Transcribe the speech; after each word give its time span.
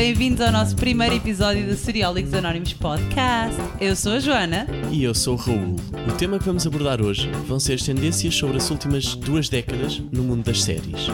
bem-vindos 0.00 0.40
ao 0.40 0.50
nosso 0.50 0.74
primeiro 0.76 1.14
episódio 1.14 1.66
do 1.66 1.76
Seriólicos 1.76 2.32
Anónimos 2.32 2.72
Podcast. 2.72 3.54
Eu 3.78 3.94
sou 3.94 4.12
a 4.12 4.18
Joana. 4.18 4.66
E 4.90 5.04
eu 5.04 5.14
sou 5.14 5.34
o 5.34 5.36
Raul. 5.36 5.76
O 6.08 6.16
tema 6.16 6.38
que 6.38 6.46
vamos 6.46 6.66
abordar 6.66 7.02
hoje 7.02 7.30
vão 7.46 7.60
ser 7.60 7.74
as 7.74 7.82
tendências 7.82 8.34
sobre 8.34 8.56
as 8.56 8.70
últimas 8.70 9.14
duas 9.14 9.50
décadas 9.50 9.98
no 10.10 10.22
mundo 10.22 10.44
das 10.44 10.62
séries. 10.62 11.08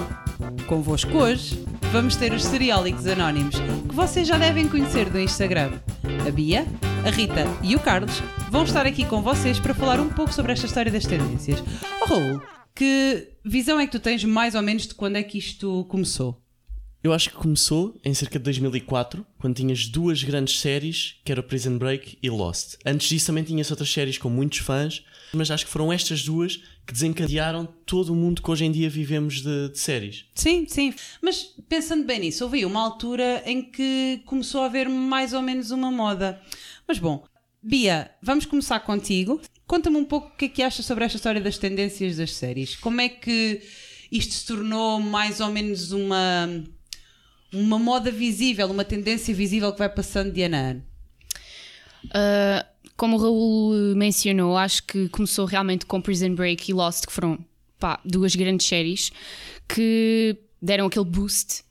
Convosco 0.68 1.18
hoje 1.18 1.60
vamos 1.90 2.14
ter 2.14 2.32
os 2.32 2.44
Seriólicos 2.44 3.08
Anónimos, 3.08 3.56
que 3.88 3.94
vocês 3.94 4.28
já 4.28 4.38
devem 4.38 4.68
conhecer 4.68 5.10
do 5.10 5.18
Instagram. 5.18 5.72
A 6.24 6.30
Bia, 6.30 6.64
a 7.04 7.10
Rita 7.10 7.44
e 7.64 7.74
o 7.74 7.80
Carlos 7.80 8.22
vão 8.52 8.62
estar 8.62 8.86
aqui 8.86 9.04
com 9.04 9.20
vocês 9.20 9.58
para 9.58 9.74
falar 9.74 9.98
um 9.98 10.10
pouco 10.10 10.32
sobre 10.32 10.52
esta 10.52 10.66
história 10.66 10.92
das 10.92 11.04
tendências. 11.04 11.60
Oh, 12.02 12.04
Raul, 12.04 12.40
que 12.72 13.32
visão 13.44 13.80
é 13.80 13.86
que 13.86 13.92
tu 13.92 13.98
tens 13.98 14.22
mais 14.22 14.54
ou 14.54 14.62
menos 14.62 14.86
de 14.86 14.94
quando 14.94 15.16
é 15.16 15.24
que 15.24 15.38
isto 15.38 15.84
começou? 15.88 16.45
Eu 17.02 17.12
acho 17.12 17.30
que 17.30 17.36
começou 17.36 17.94
em 18.04 18.12
cerca 18.12 18.38
de 18.38 18.44
2004, 18.44 19.24
quando 19.38 19.54
tinhas 19.54 19.86
duas 19.86 20.24
grandes 20.24 20.58
séries, 20.58 21.16
que 21.24 21.30
era 21.30 21.42
Prison 21.42 21.78
Break 21.78 22.18
e 22.20 22.28
Lost. 22.28 22.76
Antes 22.84 23.08
disso 23.08 23.26
também 23.26 23.44
tinhas 23.44 23.70
outras 23.70 23.90
séries 23.90 24.18
com 24.18 24.28
muitos 24.28 24.58
fãs, 24.58 25.04
mas 25.32 25.50
acho 25.50 25.66
que 25.66 25.70
foram 25.70 25.92
estas 25.92 26.24
duas 26.24 26.56
que 26.86 26.92
desencadearam 26.92 27.66
todo 27.84 28.12
o 28.12 28.16
mundo 28.16 28.42
que 28.42 28.50
hoje 28.50 28.64
em 28.64 28.72
dia 28.72 28.88
vivemos 28.88 29.42
de, 29.42 29.68
de 29.68 29.78
séries. 29.78 30.24
Sim, 30.34 30.66
sim. 30.68 30.94
Mas 31.20 31.54
pensando 31.68 32.04
bem 32.04 32.20
nisso, 32.20 32.44
houve 32.44 32.64
uma 32.64 32.80
altura 32.80 33.42
em 33.44 33.62
que 33.62 34.22
começou 34.24 34.62
a 34.62 34.66
haver 34.66 34.88
mais 34.88 35.32
ou 35.32 35.42
menos 35.42 35.70
uma 35.70 35.90
moda. 35.90 36.40
Mas 36.88 36.98
bom, 36.98 37.24
Bia, 37.62 38.10
vamos 38.22 38.46
começar 38.46 38.80
contigo. 38.80 39.40
Conta-me 39.66 39.96
um 39.96 40.04
pouco 40.04 40.28
o 40.28 40.36
que 40.36 40.44
é 40.44 40.48
que 40.48 40.62
achas 40.62 40.86
sobre 40.86 41.04
esta 41.04 41.16
história 41.16 41.40
das 41.40 41.58
tendências 41.58 42.16
das 42.16 42.32
séries. 42.32 42.76
Como 42.76 43.00
é 43.00 43.08
que 43.08 43.60
isto 44.10 44.32
se 44.34 44.46
tornou 44.46 45.00
mais 45.00 45.40
ou 45.40 45.50
menos 45.50 45.90
uma 45.90 46.48
uma 47.52 47.78
moda 47.78 48.10
visível, 48.10 48.68
uma 48.68 48.84
tendência 48.84 49.34
visível 49.34 49.72
que 49.72 49.78
vai 49.78 49.88
passando 49.88 50.32
de 50.32 50.42
ano 50.42 50.56
a 50.56 50.58
ano? 50.58 50.82
Uh, 52.06 52.66
como 52.96 53.16
o 53.16 53.20
Raul 53.20 53.96
mencionou, 53.96 54.56
acho 54.56 54.82
que 54.84 55.08
começou 55.08 55.44
realmente 55.44 55.86
com 55.86 56.00
Prison 56.00 56.34
Break 56.34 56.70
e 56.70 56.74
Lost, 56.74 57.06
que 57.06 57.12
foram 57.12 57.38
pá, 57.78 58.00
duas 58.04 58.34
grandes 58.34 58.66
séries 58.66 59.12
que 59.68 60.36
deram 60.60 60.86
aquele 60.86 61.04
boost. 61.04 61.64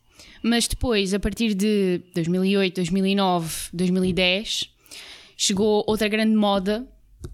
Mas 0.44 0.68
depois, 0.68 1.14
a 1.14 1.20
partir 1.20 1.56
de 1.56 2.02
2008, 2.14 2.76
2009, 2.76 3.70
2010, 3.74 4.70
chegou 5.36 5.84
outra 5.88 6.08
grande 6.08 6.36
moda 6.36 6.88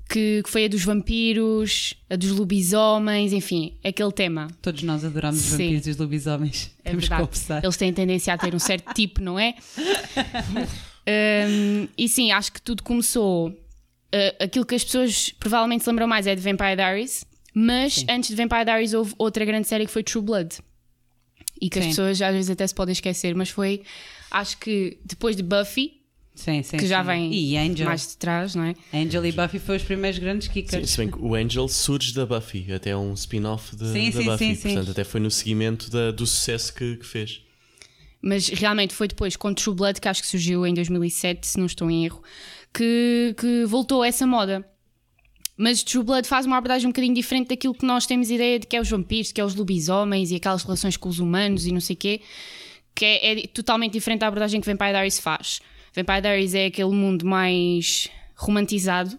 que, 0.09 0.41
que, 0.43 0.49
foi 0.49 0.65
a 0.65 0.67
dos 0.67 0.83
vampiros, 0.83 1.95
a 2.09 2.15
dos 2.15 2.31
lobisomens, 2.31 3.33
enfim, 3.33 3.77
aquele 3.83 4.11
tema. 4.11 4.47
Todos 4.61 4.83
nós 4.83 5.03
adoramos 5.03 5.39
os 5.39 5.51
vampiros 5.51 5.87
e 5.87 5.89
os 5.91 5.97
lobisomens. 5.97 6.71
É 6.83 6.89
Temos 6.89 7.07
verdade. 7.07 7.65
Eles 7.65 7.77
têm 7.77 7.93
tendência 7.93 8.33
a 8.33 8.37
ter 8.37 8.53
um 8.53 8.59
certo 8.59 8.93
tipo, 8.93 9.21
não 9.21 9.39
é? 9.39 9.55
um, 11.47 11.87
e 11.97 12.09
sim, 12.09 12.31
acho 12.31 12.51
que 12.51 12.61
tudo 12.61 12.83
começou. 12.83 13.49
Uh, 13.49 14.43
aquilo 14.43 14.65
que 14.65 14.75
as 14.75 14.83
pessoas 14.83 15.29
provavelmente 15.39 15.83
se 15.83 15.89
lembram 15.89 16.07
mais 16.07 16.27
é 16.27 16.35
de 16.35 16.41
Vampire 16.41 16.75
Diaries, 16.75 17.25
mas 17.53 17.95
sim. 17.95 18.05
antes 18.09 18.29
de 18.29 18.35
Vampire 18.35 18.65
Diaries 18.65 18.93
houve 18.93 19.13
outra 19.17 19.45
grande 19.45 19.67
série 19.67 19.85
que 19.85 19.91
foi 19.91 20.03
True 20.03 20.23
Blood. 20.23 20.57
E 21.61 21.69
que 21.69 21.79
sim. 21.79 21.81
as 21.81 21.95
pessoas 21.95 22.21
às 22.21 22.33
vezes 22.33 22.49
até 22.49 22.65
se 22.65 22.75
podem 22.75 22.91
esquecer, 22.93 23.35
mas 23.35 23.49
foi, 23.49 23.83
acho 24.31 24.57
que 24.57 24.97
depois 25.05 25.35
de 25.35 25.43
Buffy, 25.43 26.00
Sim, 26.33 26.63
sim, 26.63 26.77
que 26.77 26.87
já 26.87 27.03
vem 27.03 27.33
e 27.33 27.57
Angel. 27.57 27.85
mais 27.85 28.07
de 28.07 28.17
trás, 28.17 28.55
não 28.55 28.63
é? 28.63 28.75
Angel 28.93 29.25
e 29.25 29.31
Buffy 29.31 29.59
foram 29.59 29.77
os 29.77 29.83
primeiros 29.83 30.17
grandes 30.17 30.47
kickers. 30.47 30.89
Sim, 30.89 30.91
se 30.91 30.97
bem 30.97 31.11
que 31.11 31.19
o 31.19 31.35
Angel 31.35 31.67
surge 31.67 32.13
da 32.13 32.25
Buffy, 32.25 32.71
até 32.73 32.91
é 32.91 32.97
um 32.97 33.13
spin-off 33.13 33.75
da 33.75 33.85
Buffy, 33.85 34.55
portanto 34.55 34.91
até 34.91 35.03
foi 35.03 35.19
no 35.19 35.29
seguimento 35.29 35.91
da, 35.91 36.11
do 36.11 36.25
sucesso 36.25 36.73
que, 36.73 36.95
que, 36.95 37.05
fez. 37.05 37.41
Mas 38.21 38.47
realmente 38.47 38.93
foi 38.93 39.07
depois 39.07 39.35
com 39.35 39.53
True 39.53 39.75
Blood, 39.75 39.99
que 39.99 40.07
acho 40.07 40.21
que 40.21 40.27
surgiu 40.27 40.65
em 40.65 40.73
2007, 40.73 41.45
se 41.45 41.59
não 41.59 41.65
estou 41.65 41.91
em 41.91 42.05
erro, 42.05 42.23
que, 42.73 43.35
que 43.37 43.65
voltou 43.65 44.03
essa 44.03 44.25
moda. 44.25 44.65
Mas 45.57 45.83
True 45.83 46.03
Blood 46.03 46.27
faz 46.27 46.45
uma 46.45 46.57
abordagem 46.57 46.87
um 46.87 46.91
bocadinho 46.91 47.13
diferente 47.13 47.49
daquilo 47.49 47.73
que 47.73 47.85
nós 47.85 48.07
temos 48.07 48.31
ideia 48.31 48.57
de 48.57 48.65
que 48.65 48.75
é 48.75 48.81
os 48.81 48.89
vampiros, 48.89 49.31
que 49.31 49.41
é 49.41 49.45
os 49.45 49.53
lobisomens 49.53 50.31
e 50.31 50.35
aquelas 50.35 50.63
relações 50.63 50.95
com 50.95 51.09
os 51.09 51.19
humanos 51.19 51.67
e 51.67 51.71
não 51.71 51.81
sei 51.81 51.95
o 51.95 51.99
quê, 51.99 52.21
que 52.95 53.05
é, 53.05 53.41
é 53.41 53.47
totalmente 53.47 53.93
diferente 53.93 54.21
da 54.21 54.27
abordagem 54.27 54.61
que 54.61 54.65
Vampire 54.65 54.91
Diaries 54.91 55.19
faz. 55.19 55.59
Vampire 55.95 56.21
Diaries 56.21 56.55
é 56.55 56.65
aquele 56.67 56.91
mundo 56.91 57.25
mais 57.25 58.09
romantizado 58.35 59.17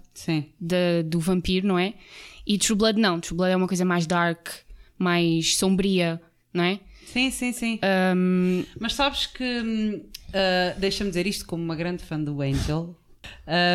de, 0.61 1.03
do 1.05 1.21
vampiro, 1.21 1.67
não 1.67 1.79
é? 1.79 1.95
E 2.47 2.59
True 2.59 2.77
Blood 2.77 3.01
não. 3.01 3.21
True 3.21 3.37
Blood 3.37 3.53
é 3.53 3.57
uma 3.57 3.69
coisa 3.69 3.85
mais 3.85 4.07
dark, 4.07 4.49
mais 4.99 5.57
sombria, 5.57 6.21
não 6.53 6.65
é? 6.65 6.81
Sim, 7.07 7.31
sim, 7.31 7.53
sim. 7.53 7.79
Um... 8.17 8.65
Mas 8.81 8.95
sabes 8.95 9.27
que, 9.27 9.45
uh, 9.51 10.81
deixa-me 10.81 11.11
dizer 11.11 11.27
isto 11.27 11.45
como 11.47 11.63
uma 11.63 11.77
grande 11.77 12.03
fã 12.03 12.19
do 12.19 12.41
Angel, 12.41 12.97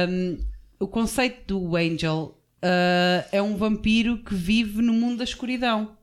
um, 0.09 0.38
o 0.79 0.88
conceito 0.88 1.46
do 1.47 1.75
Angel 1.75 2.38
uh, 2.64 3.28
é 3.31 3.41
um 3.41 3.56
vampiro 3.56 4.18
que 4.18 4.34
vive 4.34 4.81
no 4.81 4.94
mundo 4.94 5.19
da 5.19 5.24
escuridão. 5.24 5.96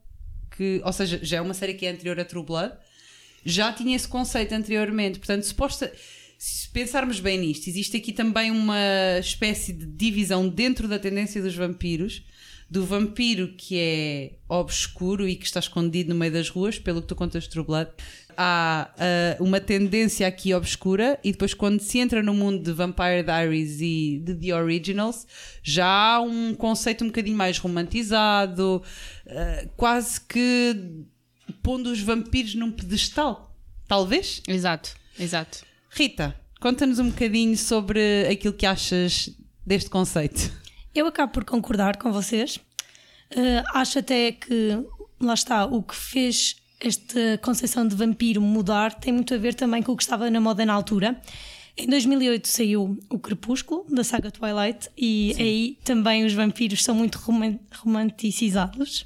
Que, 0.57 0.81
ou 0.85 0.93
seja, 0.93 1.19
já 1.23 1.39
é 1.39 1.41
uma 1.41 1.55
série 1.55 1.75
que 1.75 1.85
é 1.85 1.91
anterior 1.91 2.19
a 2.21 2.25
True 2.25 2.45
Blood, 2.45 2.73
já 3.45 3.73
tinha 3.73 3.97
esse 3.97 4.07
conceito 4.07 4.55
anteriormente. 4.55 5.19
Portanto, 5.19 5.43
suposta 5.43 5.93
se 6.45 6.69
pensarmos 6.69 7.21
bem 7.21 7.39
nisto, 7.39 7.69
existe 7.69 7.97
aqui 7.97 8.13
também 8.13 8.51
uma 8.51 8.77
espécie 9.19 9.73
de 9.73 9.87
divisão 9.87 10.47
dentro 10.47 10.87
da 10.87 10.99
tendência 10.99 11.41
dos 11.41 11.55
vampiros. 11.55 12.23
Do 12.69 12.85
vampiro 12.85 13.55
que 13.57 13.79
é 13.79 14.33
obscuro 14.47 15.27
e 15.27 15.37
que 15.37 15.47
está 15.47 15.61
escondido 15.61 16.13
no 16.13 16.19
meio 16.19 16.33
das 16.33 16.51
ruas, 16.51 16.79
pelo 16.79 17.01
que 17.01 17.09
tu 17.09 17.15
contas 17.15 17.47
Blood, 17.49 17.91
há 18.37 18.91
uh, 19.39 19.43
uma 19.43 19.59
tendência 19.59 20.27
aqui 20.27 20.53
obscura, 20.53 21.19
e 21.25 21.33
depois, 21.33 21.55
quando 21.55 21.81
se 21.81 21.99
entra 21.99 22.23
no 22.23 22.35
mundo 22.35 22.63
de 22.63 22.73
Vampire 22.73 23.23
Diaries 23.23 23.81
e 23.81 24.21
de 24.23 24.35
The 24.35 24.55
Originals, 24.55 25.27
já 25.63 25.87
há 25.87 26.21
um 26.21 26.55
conceito 26.55 27.05
um 27.05 27.09
bocadinho 27.09 27.37
mais 27.37 27.57
romantizado, 27.57 28.83
uh, 29.27 29.71
quase 29.77 30.21
que 30.21 30.77
pondo 31.63 31.91
os 31.91 32.01
vampiros 32.01 32.55
num 32.55 32.71
pedestal, 32.71 33.57
talvez? 33.87 34.43
Exato, 34.47 34.95
exato. 35.19 35.74
Rita, 35.97 36.35
conta-nos 36.61 36.99
um 36.99 37.09
bocadinho 37.09 37.57
sobre 37.57 38.27
aquilo 38.27 38.53
que 38.53 38.67
achas 38.67 39.31
deste 39.65 39.89
conceito. 39.89 40.51
Eu 40.93 41.07
acabo 41.07 41.33
por 41.33 41.45
concordar 41.45 41.99
com 41.99 42.11
vocês. 42.11 42.57
Uh, 42.57 43.63
acho 43.75 44.01
até 44.01 44.33
que, 44.33 44.77
lá 45.21 45.35
está, 45.35 45.65
o 45.65 45.85
que 45.85 45.95
fez 45.95 46.57
esta 46.81 47.39
concepção 47.41 47.87
de 47.87 47.95
vampiro 47.95 48.41
mudar 48.41 48.93
tem 48.93 49.13
muito 49.13 49.33
a 49.35 49.39
ver 49.39 49.55
também 49.55 49.85
com 49.85 49.93
o 49.93 49.97
que 49.97 50.03
estava 50.03 50.29
na 50.29 50.41
moda 50.41 50.67
na 50.67 50.73
altura. 50.73 51.21
Em 51.77 51.87
2008 51.87 52.49
saiu 52.49 52.99
o 53.09 53.19
Crepúsculo, 53.21 53.87
da 53.89 54.03
saga 54.03 54.33
Twilight, 54.33 54.91
e 54.99 55.33
Sim. 55.37 55.43
aí 55.43 55.79
também 55.85 56.25
os 56.25 56.33
vampiros 56.33 56.83
são 56.83 56.97
muito 56.97 57.21
romanticizados. 57.73 59.03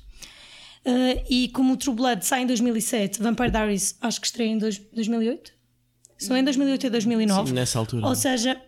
Uh, 0.87 1.23
e 1.29 1.49
como 1.49 1.75
o 1.75 1.77
True 1.77 1.95
Blood 1.95 2.25
sai 2.25 2.45
em 2.45 2.47
2007, 2.47 3.21
Vampire 3.21 3.51
Diaries 3.51 3.95
acho 4.01 4.19
que 4.23 4.27
estreia 4.27 4.49
em 4.49 4.57
dois, 4.57 4.79
2008? 4.79 5.58
São 6.19 6.37
em 6.37 6.43
2008 6.43 6.87
e 6.87 6.91
2009. 6.91 7.49
Sim, 7.49 7.55
nessa 7.55 7.79
altura. 7.79 8.07
Ou 8.07 8.15
seja, 8.15 8.61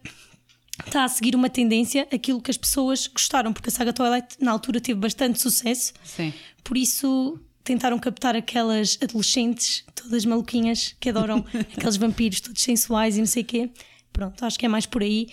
está 0.87 1.05
a 1.05 1.09
seguir 1.09 1.35
uma 1.35 1.51
tendência, 1.51 2.07
aquilo 2.13 2.41
que 2.41 2.51
as 2.51 2.57
pessoas 2.57 3.07
gostaram, 3.07 3.53
porque 3.53 3.69
a 3.69 3.73
saga 3.73 3.93
Twilight 3.93 4.37
na 4.41 4.53
altura 4.53 4.81
teve 4.81 4.99
bastante 4.99 5.41
sucesso. 5.41 5.93
Sim. 6.05 6.33
Por 6.63 6.77
isso 6.77 7.39
tentaram 7.65 7.99
captar 7.99 8.35
aquelas 8.37 8.99
adolescentes, 9.03 9.85
todas 9.95 10.25
maluquinhas, 10.25 10.95
que 10.99 11.11
adoram 11.11 11.45
aqueles 11.77 11.97
vampiros 11.97 12.41
todos 12.41 12.63
sensuais 12.63 13.17
e 13.17 13.21
não 13.21 13.27
sei 13.27 13.43
o 13.43 13.47
quê. 13.47 13.71
Pronto, 14.13 14.45
acho 14.45 14.59
que 14.59 14.67
é 14.67 14.69
mais 14.69 14.87
por 14.87 15.03
aí. 15.03 15.29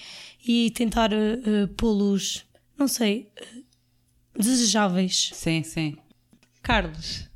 E 0.45 0.71
tentar 0.71 1.11
uh, 1.11 1.67
pô-los, 1.75 2.45
não 2.77 2.87
sei, 2.87 3.31
uh, 3.39 4.41
desejáveis. 4.41 5.31
Sim, 5.33 5.63
sim. 5.63 5.97
Carlos, 6.61 7.27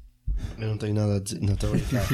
eu 0.62 0.70
não 0.70 0.78
tenho 0.78 0.94
nada 0.94 1.16
a 1.16 1.20
dizer. 1.20 1.42
Não 1.42 1.54
estou 1.54 1.70
a 1.70 1.74
brincar. 1.74 2.08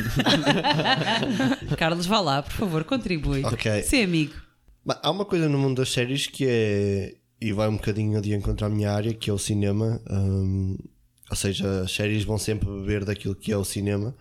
Carlos, 1.78 2.06
vá 2.06 2.20
lá, 2.20 2.42
por 2.42 2.54
favor, 2.54 2.84
contribui. 2.84 3.44
Ok. 3.44 3.84
Ser 3.84 4.04
amigo. 4.04 4.34
Há 4.88 5.12
uma 5.12 5.26
coisa 5.26 5.50
no 5.50 5.58
mundo 5.58 5.78
das 5.78 5.90
séries 5.90 6.28
que 6.28 6.46
é. 6.48 7.16
E 7.40 7.52
vai 7.54 7.68
um 7.68 7.76
bocadinho 7.76 8.20
de 8.22 8.34
encontro 8.34 8.66
à 8.66 8.70
minha 8.70 8.92
área, 8.92 9.14
que 9.14 9.30
é 9.30 9.34
o 9.34 9.38
cinema. 9.38 10.02
Ou 11.30 11.36
seja, 11.36 11.82
as 11.82 11.92
séries 11.92 12.24
vão 12.24 12.38
sempre 12.38 12.68
beber 12.68 13.06
daquilo 13.06 13.36
que 13.36 13.52
é 13.52 13.58
o 13.58 13.64
cinema. 13.64 14.16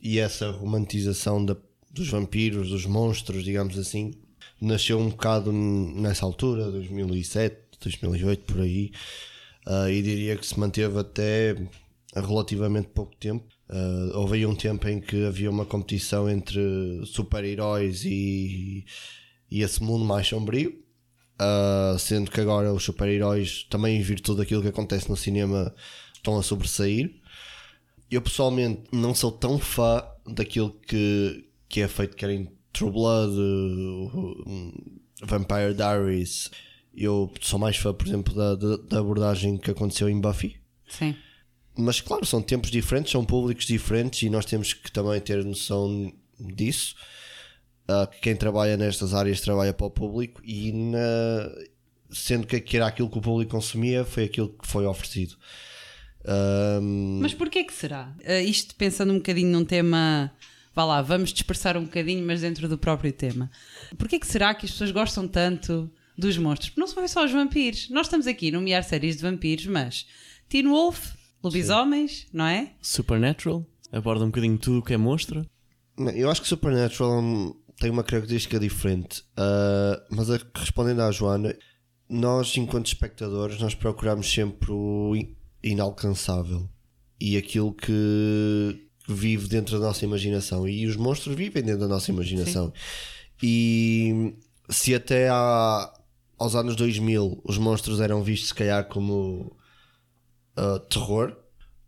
E 0.00 0.18
essa 0.18 0.50
romantização 0.50 1.44
da, 1.44 1.56
dos 1.90 2.08
vampiros, 2.08 2.68
dos 2.68 2.84
monstros, 2.84 3.44
digamos 3.44 3.78
assim, 3.78 4.12
nasceu 4.60 4.98
um 4.98 5.08
bocado 5.08 5.52
nessa 5.52 6.26
altura, 6.26 6.70
2007, 6.70 7.56
2008, 7.80 8.44
por 8.44 8.60
aí. 8.60 8.92
Uh, 9.66 9.88
e 9.88 10.02
diria 10.02 10.36
que 10.36 10.44
se 10.44 10.58
manteve 10.58 10.98
até 10.98 11.56
relativamente 12.20 12.88
pouco 12.88 13.16
tempo. 13.16 13.46
Uh, 13.68 14.18
houve 14.18 14.36
aí 14.36 14.46
um 14.46 14.54
tempo 14.54 14.86
em 14.88 15.00
que 15.00 15.24
havia 15.24 15.50
uma 15.50 15.64
competição 15.64 16.28
entre 16.28 16.60
super-heróis 17.06 18.04
e, 18.04 18.84
e 19.50 19.62
esse 19.62 19.82
mundo 19.82 20.04
mais 20.04 20.28
sombrio. 20.28 20.82
Uh, 21.40 21.98
sendo 21.98 22.30
que 22.30 22.40
agora 22.40 22.72
os 22.72 22.84
super-heróis, 22.84 23.64
também 23.64 23.96
em 23.96 24.02
virtude 24.02 24.38
daquilo 24.38 24.62
que 24.62 24.68
acontece 24.68 25.08
no 25.08 25.16
cinema, 25.16 25.74
estão 26.14 26.38
a 26.38 26.42
sobressair. 26.42 27.14
Eu 28.10 28.20
pessoalmente 28.20 28.82
não 28.92 29.14
sou 29.14 29.32
tão 29.32 29.58
fã 29.58 30.04
daquilo 30.26 30.70
que, 30.86 31.48
que 31.68 31.80
é 31.80 31.88
feito 31.88 32.16
querem 32.16 32.52
True 32.72 32.90
Blood, 32.90 33.34
Vampire 35.22 35.74
Diaries. 35.74 36.50
Eu 36.94 37.32
sou 37.40 37.58
mais 37.58 37.76
fã, 37.76 37.92
por 37.94 38.06
exemplo, 38.06 38.34
da, 38.34 38.54
da 38.54 38.98
abordagem 39.00 39.56
que 39.56 39.70
aconteceu 39.70 40.08
em 40.08 40.20
Buffy. 40.20 40.56
Sim. 40.86 41.16
Mas 41.76 42.00
claro, 42.00 42.24
são 42.26 42.42
tempos 42.42 42.70
diferentes, 42.70 43.12
são 43.12 43.24
públicos 43.24 43.64
diferentes 43.64 44.22
e 44.22 44.30
nós 44.30 44.44
temos 44.44 44.74
que 44.74 44.90
também 44.92 45.20
ter 45.20 45.44
noção 45.44 46.12
disso. 46.38 46.94
Uh, 47.88 48.06
quem 48.20 48.36
trabalha 48.36 48.76
nestas 48.76 49.14
áreas 49.14 49.40
trabalha 49.40 49.72
para 49.72 49.86
o 49.86 49.90
público 49.90 50.40
e 50.44 50.72
na... 50.72 51.50
sendo 52.10 52.46
que 52.46 52.76
era 52.76 52.86
aquilo 52.86 53.10
que 53.10 53.18
o 53.18 53.22
público 53.22 53.50
consumia, 53.50 54.04
foi 54.04 54.24
aquilo 54.24 54.50
que 54.50 54.66
foi 54.66 54.86
oferecido. 54.86 55.36
Um... 56.24 57.18
Mas 57.20 57.34
porquê 57.34 57.64
que 57.64 57.72
será? 57.72 58.14
Uh, 58.20 58.42
isto 58.44 58.74
pensando 58.76 59.12
um 59.12 59.16
bocadinho 59.16 59.50
num 59.50 59.64
tema. 59.64 60.32
Vá 60.74 60.84
lá, 60.84 61.02
vamos 61.02 61.32
dispersar 61.32 61.76
um 61.76 61.84
bocadinho, 61.84 62.24
mas 62.24 62.40
dentro 62.40 62.66
do 62.68 62.78
próprio 62.78 63.12
tema. 63.12 63.50
Porquê 63.98 64.18
que 64.18 64.26
será 64.26 64.54
que 64.54 64.64
as 64.64 64.72
pessoas 64.72 64.90
gostam 64.90 65.28
tanto 65.28 65.90
dos 66.16 66.38
monstros? 66.38 66.70
Porque 66.70 66.80
não 66.80 66.86
são 66.86 67.06
só 67.08 67.24
os 67.24 67.32
vampiros. 67.32 67.90
Nós 67.90 68.06
estamos 68.06 68.26
aqui 68.26 68.48
a 68.48 68.52
nomear 68.52 68.82
séries 68.82 69.16
de 69.16 69.22
vampiros, 69.22 69.66
mas 69.66 70.06
Teen 70.48 70.66
Wolf, 70.66 71.12
lobisomens, 71.42 72.20
Sim. 72.20 72.26
não 72.32 72.46
é? 72.46 72.72
Supernatural, 72.80 73.66
aborda 73.90 74.24
um 74.24 74.28
bocadinho 74.28 74.58
tudo 74.58 74.78
o 74.78 74.82
que 74.82 74.94
é 74.94 74.96
monstro. 74.96 75.44
Eu 76.14 76.30
acho 76.30 76.40
que 76.42 76.48
Supernatural 76.48 77.22
tem 77.78 77.90
uma 77.90 78.04
característica 78.04 78.58
diferente, 78.58 79.20
uh, 79.32 80.00
mas 80.10 80.30
a, 80.30 80.38
respondendo 80.54 81.00
à 81.00 81.10
Joana, 81.10 81.54
nós 82.08 82.56
enquanto 82.56 82.86
espectadores 82.86 83.58
nós 83.58 83.74
procuramos 83.74 84.30
sempre 84.30 84.70
o 84.70 85.14
inalcançável 85.62 86.68
e 87.20 87.36
aquilo 87.36 87.72
que 87.72 88.88
vive 89.08 89.48
dentro 89.48 89.78
da 89.78 89.86
nossa 89.86 90.04
imaginação 90.04 90.68
e 90.68 90.86
os 90.86 90.96
monstros 90.96 91.34
vivem 91.34 91.62
dentro 91.62 91.80
da 91.80 91.88
nossa 91.88 92.10
imaginação 92.10 92.66
Sim. 92.66 92.72
e 93.42 94.34
se 94.68 94.94
até 94.94 95.28
há, 95.28 95.92
aos 96.38 96.54
anos 96.54 96.76
2000 96.76 97.40
os 97.44 97.58
monstros 97.58 98.00
eram 98.00 98.22
vistos 98.22 98.48
se 98.48 98.54
calhar 98.54 98.84
como 98.88 99.56
uh, 100.56 100.78
terror 100.80 101.36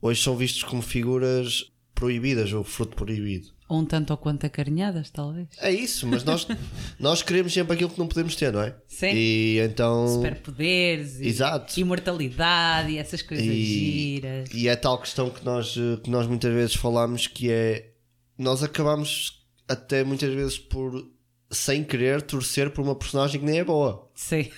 hoje 0.00 0.22
são 0.22 0.36
vistos 0.36 0.62
como 0.62 0.82
figuras 0.82 1.72
proibidas 1.94 2.52
ou 2.52 2.64
fruto 2.64 2.96
proibido 2.96 3.54
ou 3.68 3.80
um 3.80 3.84
tanto 3.84 4.10
ou 4.10 4.16
quanto 4.16 4.44
acarinhadas, 4.44 5.10
talvez. 5.10 5.48
É 5.58 5.70
isso, 5.70 6.06
mas 6.06 6.22
nós, 6.22 6.46
nós 7.00 7.22
queremos 7.22 7.52
sempre 7.52 7.74
aquilo 7.74 7.90
que 7.90 7.98
não 7.98 8.06
podemos 8.06 8.36
ter, 8.36 8.52
não 8.52 8.62
é? 8.62 8.76
Sim. 8.86 9.12
E 9.14 9.58
então. 9.60 10.06
Superpoderes, 10.06 11.20
Exato. 11.20 11.78
imortalidade 11.80 12.92
e 12.92 12.98
essas 12.98 13.22
coisas 13.22 13.46
e, 13.46 13.64
giras. 13.64 14.50
E 14.52 14.68
é 14.68 14.76
tal 14.76 14.98
questão 14.98 15.30
que 15.30 15.44
nós, 15.44 15.74
que 16.02 16.10
nós 16.10 16.26
muitas 16.26 16.52
vezes 16.52 16.74
falamos 16.74 17.26
que 17.26 17.50
é. 17.50 17.90
Nós 18.36 18.62
acabamos 18.62 19.44
até 19.68 20.04
muitas 20.04 20.32
vezes 20.34 20.58
por 20.58 21.10
sem 21.50 21.84
querer 21.84 22.20
torcer 22.20 22.70
por 22.70 22.82
uma 22.82 22.96
personagem 22.96 23.40
que 23.40 23.46
nem 23.46 23.60
é 23.60 23.64
boa. 23.64 24.03
Sim. 24.14 24.48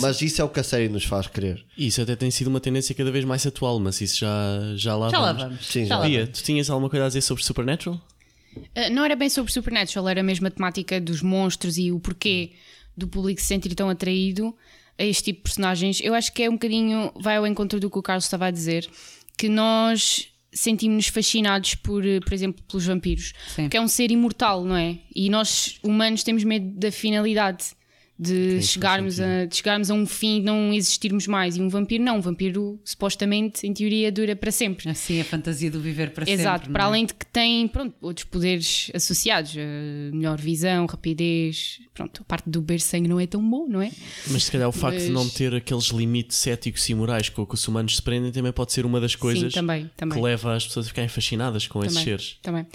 mas 0.00 0.20
isso 0.20 0.42
é 0.42 0.44
o 0.44 0.48
que 0.48 0.60
a 0.60 0.62
série 0.62 0.88
nos 0.88 1.04
faz 1.04 1.26
querer. 1.26 1.64
Isso 1.76 2.02
até 2.02 2.14
tem 2.14 2.30
sido 2.30 2.48
uma 2.48 2.60
tendência 2.60 2.94
cada 2.94 3.10
vez 3.10 3.24
mais 3.24 3.46
atual, 3.46 3.80
mas 3.80 4.00
isso 4.00 4.18
já, 4.18 4.74
já 4.76 4.94
lá 4.94 5.08
já 5.08 5.18
vamos. 5.18 5.42
Lá 5.42 5.48
vamos. 5.48 5.66
Sim, 5.66 5.86
já, 5.86 5.96
já 5.96 6.02
Pia, 6.02 6.26
tu 6.26 6.42
tinhas 6.42 6.68
alguma 6.68 6.90
coisa 6.90 7.06
a 7.06 7.08
dizer 7.08 7.22
sobre 7.22 7.42
Supernatural? 7.42 8.00
Uh, 8.56 8.92
não 8.92 9.04
era 9.04 9.16
bem 9.16 9.28
sobre 9.28 9.50
Supernatural, 9.52 10.08
era 10.08 10.22
mesmo 10.22 10.46
a 10.46 10.50
temática 10.50 11.00
dos 11.00 11.22
monstros 11.22 11.78
e 11.78 11.90
o 11.90 11.98
porquê 11.98 12.52
do 12.96 13.08
público 13.08 13.40
se 13.40 13.46
sentir 13.46 13.74
tão 13.74 13.88
atraído 13.88 14.54
a 14.98 15.04
este 15.04 15.24
tipo 15.24 15.38
de 15.38 15.42
personagens. 15.44 16.00
Eu 16.00 16.14
acho 16.14 16.32
que 16.32 16.42
é 16.42 16.48
um 16.48 16.52
bocadinho, 16.52 17.10
vai 17.16 17.36
ao 17.36 17.46
encontro 17.46 17.80
do 17.80 17.90
que 17.90 17.98
o 17.98 18.02
Carlos 18.02 18.24
estava 18.24 18.46
a 18.46 18.50
dizer, 18.50 18.88
que 19.36 19.48
nós 19.48 20.28
sentimos-nos 20.52 21.08
fascinados 21.08 21.74
por, 21.74 22.04
por 22.24 22.32
exemplo, 22.32 22.62
pelos 22.68 22.86
vampiros, 22.86 23.32
Sim. 23.48 23.68
que 23.68 23.76
é 23.76 23.80
um 23.80 23.88
ser 23.88 24.12
imortal, 24.12 24.64
não 24.64 24.76
é? 24.76 24.98
E 25.12 25.28
nós 25.28 25.80
humanos 25.82 26.22
temos 26.22 26.44
medo 26.44 26.78
da 26.78 26.92
finalidade 26.92 27.74
de 28.18 28.62
chegarmos, 28.62 29.18
a, 29.18 29.44
de 29.44 29.56
chegarmos 29.56 29.90
a 29.90 29.94
um 29.94 30.06
fim 30.06 30.38
e 30.38 30.40
não 30.40 30.72
existirmos 30.72 31.26
mais. 31.26 31.56
E 31.56 31.60
um 31.60 31.68
vampiro 31.68 32.02
não, 32.02 32.18
um 32.18 32.20
vampiro 32.20 32.78
supostamente, 32.84 33.66
em 33.66 33.72
teoria, 33.72 34.10
dura 34.12 34.36
para 34.36 34.52
sempre. 34.52 34.88
Assim, 34.88 35.20
a 35.20 35.24
fantasia 35.24 35.70
do 35.70 35.80
viver 35.80 36.10
para 36.10 36.22
Exato, 36.22 36.36
sempre. 36.36 36.42
Exato, 36.42 36.70
para 36.70 36.84
é? 36.84 36.86
além 36.86 37.06
de 37.06 37.14
que 37.14 37.26
tem 37.26 37.66
pronto, 37.66 37.94
outros 38.00 38.24
poderes 38.24 38.90
associados, 38.94 39.54
uh, 39.54 40.14
melhor 40.14 40.38
visão, 40.38 40.86
rapidez. 40.86 41.80
Pronto, 41.92 42.22
a 42.22 42.24
parte 42.24 42.48
do 42.48 42.60
beber 42.60 42.80
sangue 42.80 43.08
não 43.08 43.18
é 43.18 43.26
tão 43.26 43.42
bom, 43.42 43.66
não 43.68 43.82
é? 43.82 43.90
Mas 44.28 44.44
se 44.44 44.52
calhar 44.52 44.68
o 44.68 44.72
facto 44.72 44.94
Mas... 44.94 45.06
de 45.06 45.10
não 45.10 45.28
ter 45.28 45.54
aqueles 45.54 45.86
limites 45.86 46.46
éticos 46.46 46.88
e 46.88 46.94
morais 46.94 47.28
com 47.28 47.44
que 47.44 47.54
os 47.54 47.66
humanos 47.66 47.96
se 47.96 48.02
prendem 48.02 48.30
também 48.30 48.52
pode 48.52 48.72
ser 48.72 48.86
uma 48.86 49.00
das 49.00 49.14
coisas 49.14 49.52
também, 49.52 49.90
também. 49.96 50.18
que 50.18 50.24
leva 50.24 50.54
as 50.54 50.66
pessoas 50.66 50.86
a 50.86 50.88
ficarem 50.88 51.08
fascinadas 51.08 51.66
com 51.66 51.80
também, 51.80 51.92
esses 51.92 52.04
seres. 52.04 52.38
Também. 52.42 52.66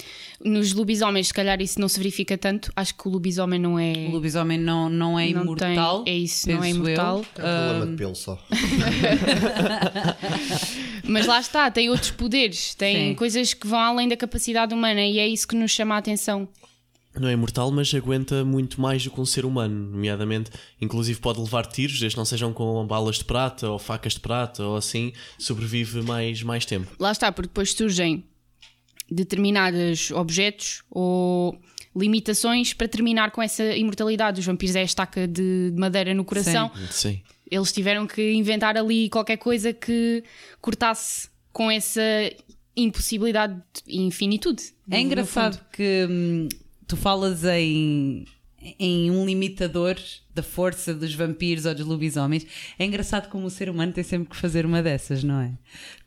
Nos 0.44 0.74
lobisomens, 0.74 1.28
se 1.28 1.34
calhar 1.34 1.62
isso 1.62 1.80
não 1.80 1.88
se 1.88 1.98
verifica 1.98 2.38
tanto. 2.38 2.72
Acho 2.76 2.96
que 2.96 3.08
o 3.08 3.12
lobisomem 3.12 3.60
não 3.60 3.78
é. 3.78 4.08
O 4.08 4.12
lobisomem 4.12 4.58
não, 4.58 4.90
não 4.90 5.20
é 5.20 5.29
não 5.34 5.44
imortal. 5.44 6.04
Tem, 6.04 6.14
é 6.14 6.18
isso, 6.18 6.50
não 6.50 6.64
é 6.64 6.70
imortal. 6.70 7.18
É 7.18 7.22
um 7.22 7.24
problema 7.24 7.88
de 7.88 7.96
pelo 7.96 8.16
só. 8.16 8.40
Mas 11.04 11.26
lá 11.26 11.40
está, 11.40 11.72
tem 11.72 11.90
outros 11.90 12.12
poderes, 12.12 12.76
tem 12.76 13.10
Sim. 13.10 13.16
coisas 13.16 13.54
que 13.54 13.66
vão 13.66 13.80
além 13.80 14.08
da 14.08 14.16
capacidade 14.16 14.74
humana 14.74 15.02
e 15.02 15.20
é 15.20 15.28
isso 15.28 15.48
que 15.48 15.56
nos 15.56 15.72
chama 15.72 15.96
a 15.96 15.98
atenção. 15.98 16.48
Não 17.20 17.28
é 17.28 17.34
imortal, 17.34 17.72
mas 17.72 17.94
aguenta 17.94 18.46
muito 18.46 18.80
mais 18.80 19.04
do 19.04 19.10
que 19.10 19.20
um 19.20 19.26
ser 19.26 19.44
humano, 19.44 19.92
nomeadamente, 19.92 20.52
inclusive 20.80 21.20
pode 21.20 21.40
levar 21.40 21.66
tiros, 21.66 22.00
desde 22.00 22.16
que 22.16 22.18
não 22.18 22.26
sejam 22.26 22.54
com 22.54 22.86
balas 22.86 23.18
de 23.18 23.26
prata 23.26 23.70
ou 23.70 23.80
facas 23.80 24.14
de 24.14 24.20
prata 24.20 24.64
ou 24.64 24.78
assim, 24.78 25.12
sobrevive 25.38 26.04
mais, 26.04 26.44
mais 26.44 26.66
tempo. 26.66 26.88
Lá 27.00 27.12
está, 27.12 27.32
porque 27.32 27.48
depois 27.48 27.74
surgem 27.74 28.24
determinados 29.10 30.12
objetos 30.12 30.84
ou 30.90 31.60
limitações 31.96 32.74
para 32.74 32.88
terminar 32.88 33.32
com 33.32 33.42
essa 33.42 33.64
imortalidade. 33.76 34.40
Os 34.40 34.46
vampiros 34.46 34.76
é 34.76 34.82
a 34.82 34.84
estaca 34.84 35.28
de 35.28 35.74
madeira 35.76 36.14
no 36.14 36.24
coração. 36.24 36.72
Sim. 36.76 36.88
Sim. 36.92 37.22
Eles 37.50 37.72
tiveram 37.72 38.06
que 38.06 38.32
inventar 38.34 38.78
ali 38.78 39.10
qualquer 39.10 39.38
coisa 39.38 39.74
que 39.74 40.24
cortasse 40.62 41.30
com 41.52 41.70
essa 41.70 42.02
impossibilidade 42.76 43.60
e 43.88 44.02
infinitude. 44.02 44.64
É 44.90 45.00
engraçado 45.00 45.60
que 45.74 46.08
hum, 46.10 46.48
tu 46.88 46.96
falas 46.96 47.44
em, 47.44 48.26
em 48.80 49.12
um 49.12 49.26
limitador 49.26 49.98
da 50.40 50.44
força 50.44 50.94
dos 50.94 51.14
vampiros 51.14 51.66
ou 51.66 51.76
dos 51.76 51.86
lobisomens. 51.86 52.46
É 52.78 52.86
engraçado 52.86 53.30
como 53.30 53.46
o 53.46 53.50
ser 53.50 53.70
humano 53.70 53.92
tem 53.92 54.04
sempre 54.04 54.30
que 54.30 54.38
fazer 54.38 54.66
uma 54.66 54.82
dessas, 54.82 55.24
não 55.24 55.40
é? 55.42 55.52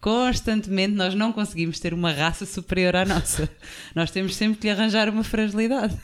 Constantemente 0.01 0.95
nós 0.95 1.15
não 1.15 1.33
conseguimos 1.33 1.79
ter 1.79 1.93
uma 1.93 2.11
raça 2.11 2.47
superior 2.47 2.97
à 2.97 3.05
nossa. 3.05 3.49
nós 3.95 4.11
temos 4.11 4.35
sempre 4.35 4.59
que 4.59 4.67
lhe 4.67 4.73
arranjar 4.73 5.09
uma 5.09 5.23
fragilidade. 5.23 5.97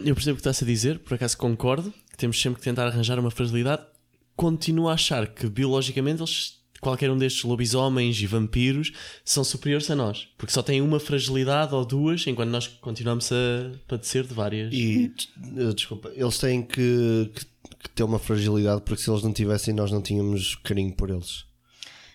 Eu 0.00 0.14
percebo 0.14 0.32
o 0.32 0.36
que 0.36 0.40
estás 0.40 0.62
a 0.62 0.66
dizer, 0.66 0.98
por 0.98 1.14
acaso 1.14 1.36
concordo, 1.36 1.92
que 2.10 2.16
temos 2.16 2.40
sempre 2.40 2.58
que 2.58 2.64
tentar 2.64 2.86
arranjar 2.86 3.18
uma 3.18 3.30
fragilidade. 3.30 3.82
Continuo 4.34 4.88
a 4.88 4.94
achar 4.94 5.26
que 5.28 5.46
biologicamente 5.46 6.20
eles 6.20 6.64
qualquer 6.84 7.10
um 7.10 7.16
destes 7.16 7.42
lobisomens 7.44 8.20
e 8.20 8.26
vampiros 8.26 8.92
são 9.24 9.42
superiores 9.42 9.90
a 9.90 9.96
nós, 9.96 10.28
porque 10.36 10.52
só 10.52 10.62
têm 10.62 10.82
uma 10.82 11.00
fragilidade 11.00 11.74
ou 11.74 11.82
duas, 11.82 12.26
enquanto 12.26 12.50
nós 12.50 12.68
continuamos 12.68 13.32
a 13.32 13.72
padecer 13.88 14.24
de 14.24 14.34
várias. 14.34 14.72
E 14.72 15.10
desculpa, 15.74 16.12
eles 16.14 16.38
têm 16.38 16.62
que, 16.62 17.30
que, 17.34 17.46
que, 17.84 17.90
ter 17.90 18.02
uma 18.02 18.18
fragilidade, 18.18 18.82
porque 18.82 19.02
se 19.02 19.10
eles 19.10 19.22
não 19.22 19.32
tivessem, 19.32 19.72
nós 19.72 19.90
não 19.92 20.02
tínhamos 20.02 20.56
carinho 20.56 20.92
por 20.92 21.10
eles. 21.10 21.44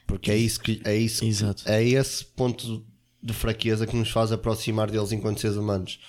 Porque 0.06 0.32
é 0.32 0.38
isso 0.38 0.60
que 0.60 0.82
é 0.84 0.96
isso 0.96 1.24
Exato. 1.24 1.64
é 1.68 1.84
esse 1.84 2.26
ponto 2.26 2.84
de 3.22 3.34
fraqueza 3.34 3.86
que 3.86 3.96
nos 3.96 4.10
faz 4.10 4.32
aproximar 4.32 4.90
deles 4.90 5.12
enquanto 5.12 5.40
seres 5.40 5.58
humanos. 5.58 6.00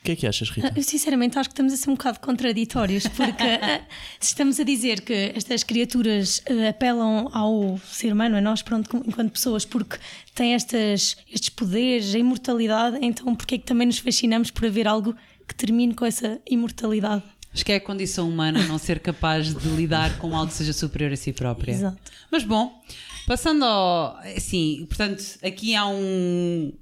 O 0.00 0.04
que 0.04 0.12
é 0.12 0.16
que 0.16 0.26
achas, 0.26 0.50
Rita? 0.50 0.70
Eu 0.76 0.82
sinceramente 0.82 1.38
acho 1.38 1.48
que 1.48 1.54
estamos 1.54 1.72
a 1.72 1.76
ser 1.78 1.88
um 1.88 1.94
bocado 1.94 2.20
contraditórios, 2.20 3.06
porque 3.06 3.42
se 4.20 4.28
estamos 4.28 4.60
a 4.60 4.62
dizer 4.62 5.00
que 5.00 5.32
estas 5.34 5.62
criaturas 5.62 6.42
apelam 6.68 7.30
ao 7.32 7.78
ser 7.78 8.12
humano, 8.12 8.36
a 8.36 8.40
nós, 8.40 8.60
pronto, 8.60 9.02
enquanto 9.06 9.32
pessoas, 9.32 9.64
porque 9.64 9.96
têm 10.34 10.52
estas, 10.52 11.16
estes 11.32 11.48
poderes, 11.48 12.14
a 12.14 12.18
imortalidade, 12.18 12.98
então 13.00 13.34
porquê 13.34 13.54
é 13.54 13.58
que 13.58 13.64
também 13.64 13.86
nos 13.86 13.98
fascinamos 13.98 14.50
por 14.50 14.66
haver 14.66 14.86
algo 14.86 15.16
que 15.48 15.54
termine 15.54 15.94
com 15.94 16.04
essa 16.04 16.38
imortalidade? 16.50 17.22
Acho 17.54 17.64
que 17.64 17.70
é 17.70 17.76
a 17.76 17.80
condição 17.80 18.28
humana 18.28 18.64
não 18.64 18.78
ser 18.78 18.98
capaz 18.98 19.54
de 19.54 19.68
lidar 19.68 20.18
com 20.18 20.34
algo 20.34 20.48
que 20.48 20.54
seja 20.54 20.72
superior 20.72 21.12
a 21.12 21.16
si 21.16 21.32
própria. 21.32 21.70
Exato. 21.70 21.98
Mas 22.30 22.42
bom, 22.42 22.82
passando 23.28 23.64
ao. 23.64 24.18
Assim, 24.36 24.84
portanto, 24.88 25.22
aqui 25.40 25.74
há 25.76 25.86
um. 25.86 26.72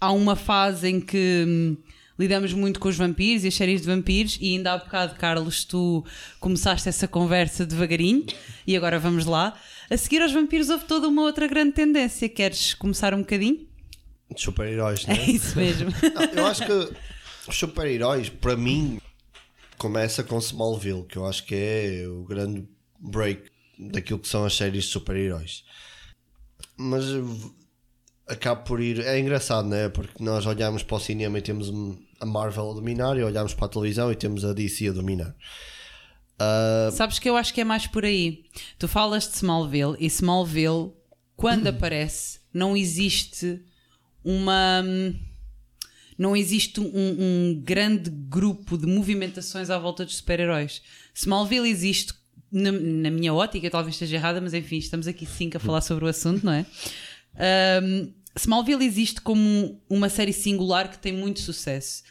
Há 0.00 0.10
uma 0.10 0.34
fase 0.34 0.88
em 0.88 1.00
que 1.00 1.78
lidamos 2.18 2.52
muito 2.52 2.80
com 2.80 2.88
os 2.88 2.96
vampiros 2.96 3.44
e 3.44 3.48
as 3.48 3.54
séries 3.54 3.82
de 3.82 3.86
vampiros, 3.86 4.36
e 4.40 4.56
ainda 4.56 4.72
há 4.72 4.78
bocado, 4.78 5.14
Carlos, 5.14 5.64
tu 5.64 6.04
começaste 6.40 6.88
essa 6.88 7.06
conversa 7.06 7.64
devagarinho, 7.64 8.26
e 8.66 8.76
agora 8.76 8.98
vamos 8.98 9.26
lá. 9.26 9.54
A 9.88 9.96
seguir 9.96 10.20
aos 10.20 10.32
vampiros 10.32 10.68
houve 10.68 10.84
toda 10.86 11.08
uma 11.08 11.22
outra 11.22 11.46
grande 11.46 11.72
tendência. 11.72 12.28
Queres 12.28 12.74
começar 12.74 13.14
um 13.14 13.18
bocadinho? 13.18 13.66
De 14.34 14.40
super-heróis, 14.40 15.06
não 15.06 15.14
é? 15.14 15.18
É 15.18 15.30
isso 15.30 15.56
mesmo. 15.56 15.90
Não, 16.14 16.22
eu 16.42 16.46
acho 16.46 16.66
que 16.66 16.94
os 17.48 17.56
super-heróis, 17.56 18.28
para 18.28 18.56
mim, 18.56 18.98
começa 19.78 20.22
com 20.22 20.38
Smallville, 20.38 21.04
que 21.04 21.16
eu 21.16 21.26
acho 21.26 21.44
que 21.44 21.54
é 21.54 22.08
o 22.08 22.24
grande 22.24 22.68
break 22.98 23.50
daquilo 23.78 24.18
que 24.18 24.28
são 24.28 24.44
as 24.44 24.56
séries 24.56 24.84
de 24.84 24.90
super-heróis. 24.90 25.64
Mas 26.76 27.04
acaba 28.26 28.60
por 28.62 28.80
ir. 28.80 29.00
É 29.00 29.18
engraçado, 29.18 29.68
né? 29.68 29.88
Porque 29.88 30.22
nós 30.22 30.46
olhamos 30.46 30.82
para 30.82 30.96
o 30.96 31.00
cinema 31.00 31.38
e 31.38 31.42
temos 31.42 31.72
a 32.20 32.26
Marvel 32.26 32.70
a 32.70 32.74
dominar, 32.74 33.16
e 33.16 33.22
olhamos 33.22 33.54
para 33.54 33.66
a 33.66 33.68
televisão 33.68 34.10
e 34.10 34.16
temos 34.16 34.44
a 34.44 34.52
DC 34.52 34.88
a 34.88 34.92
dominar. 34.92 35.34
Uh... 36.36 36.90
Sabes 36.92 37.18
que 37.18 37.28
eu 37.28 37.36
acho 37.36 37.52
que 37.54 37.60
é 37.60 37.64
mais 37.64 37.86
por 37.86 38.04
aí. 38.04 38.44
Tu 38.78 38.88
falas 38.88 39.28
de 39.28 39.36
Smallville 39.36 39.96
e 39.98 40.06
Smallville, 40.06 40.92
quando 41.36 41.66
aparece, 41.68 42.40
não 42.52 42.76
existe 42.76 43.62
uma. 44.24 44.82
Não 46.18 46.36
existe 46.36 46.80
um, 46.80 46.90
um 46.94 47.62
grande 47.62 48.10
grupo 48.10 48.78
de 48.78 48.86
movimentações 48.86 49.70
à 49.70 49.78
volta 49.78 50.04
dos 50.04 50.16
super-heróis. 50.16 50.82
Smallville 51.14 51.68
existe, 51.68 52.14
na, 52.50 52.72
na, 52.72 53.10
minha 53.10 53.34
ótica, 53.34 53.70
talvez 53.70 53.94
esteja 53.94 54.16
errada, 54.16 54.40
mas 54.40 54.54
enfim, 54.54 54.76
estamos 54.78 55.06
aqui 55.06 55.26
cinco 55.26 55.56
a 55.56 55.60
falar 55.60 55.80
sobre 55.80 56.04
o 56.04 56.08
assunto, 56.08 56.44
não 56.44 56.52
é? 56.52 56.66
Um, 57.82 58.12
Smallville 58.36 58.84
existe 58.84 59.20
como 59.20 59.80
uma 59.88 60.08
série 60.08 60.32
singular 60.32 60.90
que 60.90 60.98
tem 60.98 61.12
muito 61.12 61.40
sucesso. 61.40 62.02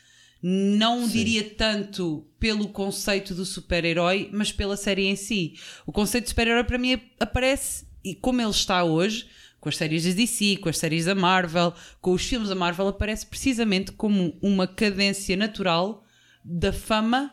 Não 0.42 1.08
Sim. 1.08 1.12
diria 1.12 1.44
tanto 1.44 2.28
pelo 2.40 2.68
conceito 2.68 3.34
do 3.34 3.46
super-herói, 3.46 4.30
mas 4.32 4.52
pela 4.52 4.78
série 4.78 5.06
em 5.06 5.16
si. 5.16 5.56
O 5.86 5.92
conceito 5.92 6.26
de 6.26 6.30
super-herói 6.30 6.64
para 6.64 6.78
mim 6.78 7.02
aparece, 7.20 7.86
e 8.04 8.14
como 8.14 8.42
ele 8.42 8.52
está 8.52 8.84
hoje, 8.84 9.28
com 9.66 9.70
as 9.70 9.78
séries 9.78 10.06
da 10.06 10.12
DC, 10.12 10.58
com 10.58 10.70
as 10.70 10.78
séries 10.78 11.06
da 11.06 11.16
Marvel, 11.16 11.74
com 12.00 12.12
os 12.12 12.24
filmes 12.24 12.50
da 12.50 12.54
Marvel, 12.56 12.88
aparece 12.88 13.26
precisamente 13.26 13.92
como 13.92 14.38
uma 14.40 14.68
cadência 14.68 15.36
natural 15.36 16.04
da 16.44 16.72
fama 16.72 17.32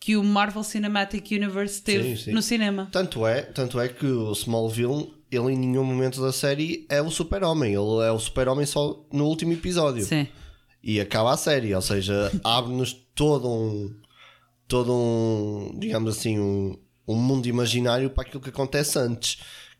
que 0.00 0.16
o 0.16 0.24
Marvel 0.24 0.64
Cinematic 0.64 1.30
Universe 1.30 1.80
teve 1.80 2.16
sim, 2.16 2.24
sim. 2.24 2.32
no 2.32 2.42
cinema. 2.42 2.88
Tanto 2.90 3.24
é, 3.24 3.42
tanto 3.42 3.78
é 3.78 3.88
que 3.88 4.06
o 4.06 4.32
Smallville, 4.32 5.14
ele 5.30 5.52
em 5.52 5.56
nenhum 5.56 5.84
momento 5.84 6.20
da 6.20 6.32
série 6.32 6.84
é 6.88 7.00
o 7.00 7.12
super-homem. 7.12 7.74
Ele 7.74 8.04
é 8.04 8.10
o 8.10 8.18
super-homem 8.18 8.66
só 8.66 9.06
no 9.12 9.26
último 9.26 9.52
episódio. 9.52 10.04
Sim. 10.04 10.26
E 10.82 11.00
acaba 11.00 11.32
a 11.32 11.36
série, 11.36 11.72
ou 11.72 11.82
seja, 11.82 12.32
abre-nos 12.42 12.92
todo 13.14 13.48
um 13.48 13.94
todo 14.66 14.92
um, 14.92 15.78
digamos 15.78 16.18
assim, 16.18 16.40
um, 16.40 16.76
um 17.06 17.14
mundo 17.14 17.46
imaginário 17.46 18.10
para 18.10 18.24
aquilo 18.24 18.42
que 18.42 18.50
acontece 18.50 18.98
antes. 18.98 19.38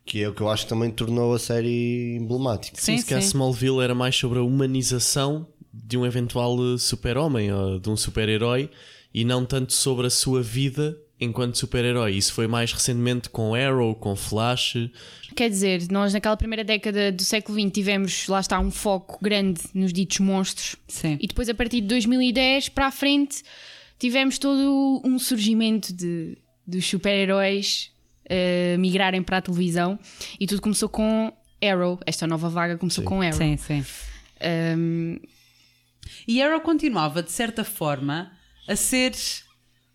Que 0.08 0.22
é 0.22 0.28
o 0.28 0.32
que 0.32 0.40
eu 0.40 0.48
acho 0.48 0.62
que 0.62 0.70
também 0.70 0.90
tornou 0.90 1.34
a 1.34 1.38
série 1.38 2.16
emblemática. 2.16 2.80
Sim, 2.80 2.96
sim. 2.96 3.04
Se 3.04 3.14
a 3.14 3.18
Smallville 3.18 3.80
era 3.82 3.94
mais 3.94 4.16
sobre 4.16 4.38
a 4.38 4.42
humanização 4.42 5.46
de 5.70 5.98
um 5.98 6.06
eventual 6.06 6.56
super-homem 6.78 7.52
ou 7.52 7.78
de 7.78 7.90
um 7.90 7.96
super-herói 7.96 8.70
e 9.12 9.22
não 9.22 9.44
tanto 9.44 9.74
sobre 9.74 10.06
a 10.06 10.10
sua 10.10 10.42
vida 10.42 10.98
enquanto 11.20 11.58
super-herói. 11.58 12.14
Isso 12.14 12.32
foi 12.32 12.46
mais 12.46 12.72
recentemente 12.72 13.28
com 13.28 13.54
Arrow, 13.54 13.94
com 13.94 14.16
Flash. 14.16 14.76
Quer 15.36 15.50
dizer, 15.50 15.82
nós 15.90 16.14
naquela 16.14 16.38
primeira 16.38 16.64
década 16.64 17.12
do 17.12 17.22
século 17.22 17.60
XX 17.60 17.70
tivemos, 17.70 18.28
lá 18.28 18.40
está, 18.40 18.58
um 18.58 18.70
foco 18.70 19.18
grande 19.20 19.60
nos 19.74 19.92
ditos 19.92 20.20
monstros. 20.20 20.76
Sim. 20.88 21.18
E 21.20 21.26
depois, 21.26 21.50
a 21.50 21.54
partir 21.54 21.82
de 21.82 21.86
2010 21.88 22.70
para 22.70 22.86
a 22.86 22.90
frente, 22.90 23.42
tivemos 23.98 24.38
todo 24.38 25.02
um 25.04 25.18
surgimento 25.18 25.92
de, 25.92 26.38
dos 26.66 26.86
super-heróis 26.86 27.90
uh, 28.30 28.78
migrarem 28.78 29.23
para 29.23 29.38
a 29.38 29.42
televisão. 29.42 29.99
E 30.38 30.47
tudo 30.47 30.62
começou 30.62 30.88
com 30.88 31.32
Arrow. 31.62 31.99
Esta 32.06 32.26
nova 32.26 32.49
vaga 32.49 32.76
começou 32.76 33.02
sim. 33.02 33.08
com 33.08 33.20
Arrow. 33.20 33.32
Sim, 33.32 33.56
sim. 33.56 33.85
Um... 34.76 35.18
E 36.26 36.42
Arrow 36.42 36.61
continuava, 36.61 37.23
de 37.23 37.32
certa 37.32 37.64
forma 37.64 38.32
a 38.66 38.76
ser 38.76 39.12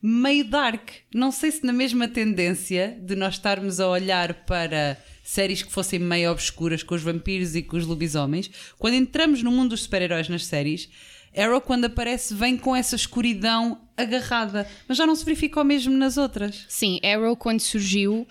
meio 0.02 0.44
dark. 0.44 0.90
Não 1.14 1.32
sei 1.32 1.52
se 1.52 1.66
na 1.66 1.72
mesma 1.72 2.08
tendência 2.08 2.98
de 3.02 3.16
nós 3.16 3.36
estarmos 3.36 3.80
a 3.80 3.88
olhar 3.88 4.46
para 4.46 4.98
séries 5.24 5.64
que 5.64 5.72
fossem 5.72 6.00
meio 6.00 6.32
obscuras 6.32 6.84
com 6.84 6.94
os 6.94 7.02
vampiros 7.02 7.56
e 7.56 7.62
com 7.62 7.78
os 7.78 7.86
lobisomens, 7.86 8.52
quando 8.78 8.96
entramos 8.96 9.42
no 9.42 9.52
mundo 9.52 9.70
dos 9.70 9.84
super-heróis 9.84 10.28
nas 10.28 10.46
séries, 10.46 10.90
Arrow, 11.36 11.62
quando 11.62 11.86
aparece, 11.86 12.34
vem 12.34 12.58
com 12.58 12.76
essa 12.76 12.96
escuridão 12.96 13.80
agarrada. 13.98 14.68
Mas 14.88 14.98
já 14.98 15.06
não 15.06 15.16
se 15.16 15.26
verificou 15.26 15.64
mesmo 15.64 15.96
nas 15.96 16.18
outras. 16.18 16.66
Sim, 16.68 17.00
Arrow, 17.04 17.36
quando 17.36 17.60
surgiu, 17.60 18.28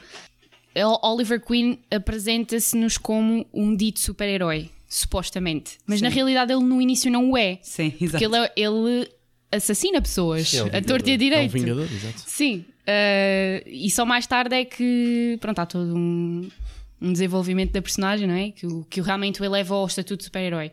Oliver 1.03 1.41
Queen 1.41 1.79
apresenta-se-nos 1.91 2.97
como 2.97 3.47
um 3.53 3.77
dito 3.77 4.01
super-herói, 4.01 4.71
supostamente. 4.89 5.79
Mas 5.87 5.99
Sim. 5.99 6.05
na 6.05 6.11
realidade 6.11 6.53
ele 6.53 6.65
no 6.65 6.81
início 6.81 7.11
não 7.11 7.31
o 7.31 7.37
é. 7.37 7.59
Sim, 7.63 7.93
exato. 8.01 8.11
Porque 8.11 8.25
ele, 8.25 8.37
é, 8.37 8.53
ele 8.57 9.09
assassina 9.51 10.01
pessoas 10.01 10.49
Sim, 10.49 10.59
é 10.59 10.65
um 10.65 10.67
a 10.79 10.83
torta 10.83 11.11
e 11.11 11.15
a 11.15 11.17
direito. 11.17 11.55
É 11.55 11.59
um 11.59 11.63
vingador, 11.63 11.89
exato. 11.93 12.23
Sim. 12.27 12.65
Uh, 12.83 13.63
e 13.67 13.91
só 13.91 14.05
mais 14.05 14.27
tarde 14.27 14.57
é 14.57 14.65
que 14.65 15.37
pronto, 15.41 15.59
há 15.59 15.67
todo 15.67 15.95
um, 15.95 16.49
um 17.01 17.13
desenvolvimento 17.13 17.73
da 17.73 17.83
personagem, 17.83 18.27
não 18.27 18.35
é? 18.35 18.51
Que, 18.51 18.67
que 18.89 19.01
realmente 19.01 19.41
o 19.41 19.45
eleva 19.45 19.75
ao 19.75 19.87
estatuto 19.87 20.19
de 20.19 20.25
super-herói. 20.25 20.73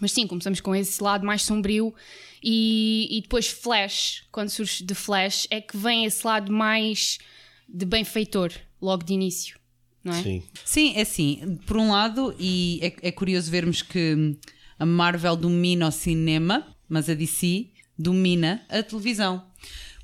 Mas 0.00 0.12
sim, 0.12 0.26
começamos 0.26 0.60
com 0.60 0.74
esse 0.74 1.02
lado 1.02 1.26
mais 1.26 1.42
sombrio 1.42 1.94
e, 2.42 3.06
e 3.10 3.20
depois 3.20 3.48
Flash, 3.48 4.24
quando 4.32 4.48
surge 4.48 4.82
de 4.82 4.94
Flash, 4.94 5.46
é 5.50 5.60
que 5.60 5.76
vem 5.76 6.04
esse 6.04 6.26
lado 6.26 6.50
mais 6.50 7.18
de 7.68 7.84
benfeitor, 7.84 8.50
logo 8.80 9.04
de 9.04 9.12
início, 9.12 9.58
não 10.02 10.14
é? 10.14 10.22
Sim. 10.22 10.42
Sim, 10.64 10.94
é 10.96 11.02
assim, 11.02 11.58
por 11.66 11.76
um 11.76 11.90
lado, 11.90 12.34
e 12.38 12.80
é, 12.82 13.08
é 13.08 13.12
curioso 13.12 13.50
vermos 13.50 13.82
que 13.82 14.36
a 14.78 14.86
Marvel 14.86 15.36
domina 15.36 15.88
o 15.88 15.92
cinema, 15.92 16.66
mas 16.88 17.08
a 17.10 17.14
DC 17.14 17.68
domina 17.98 18.64
a 18.68 18.82
televisão. 18.82 19.44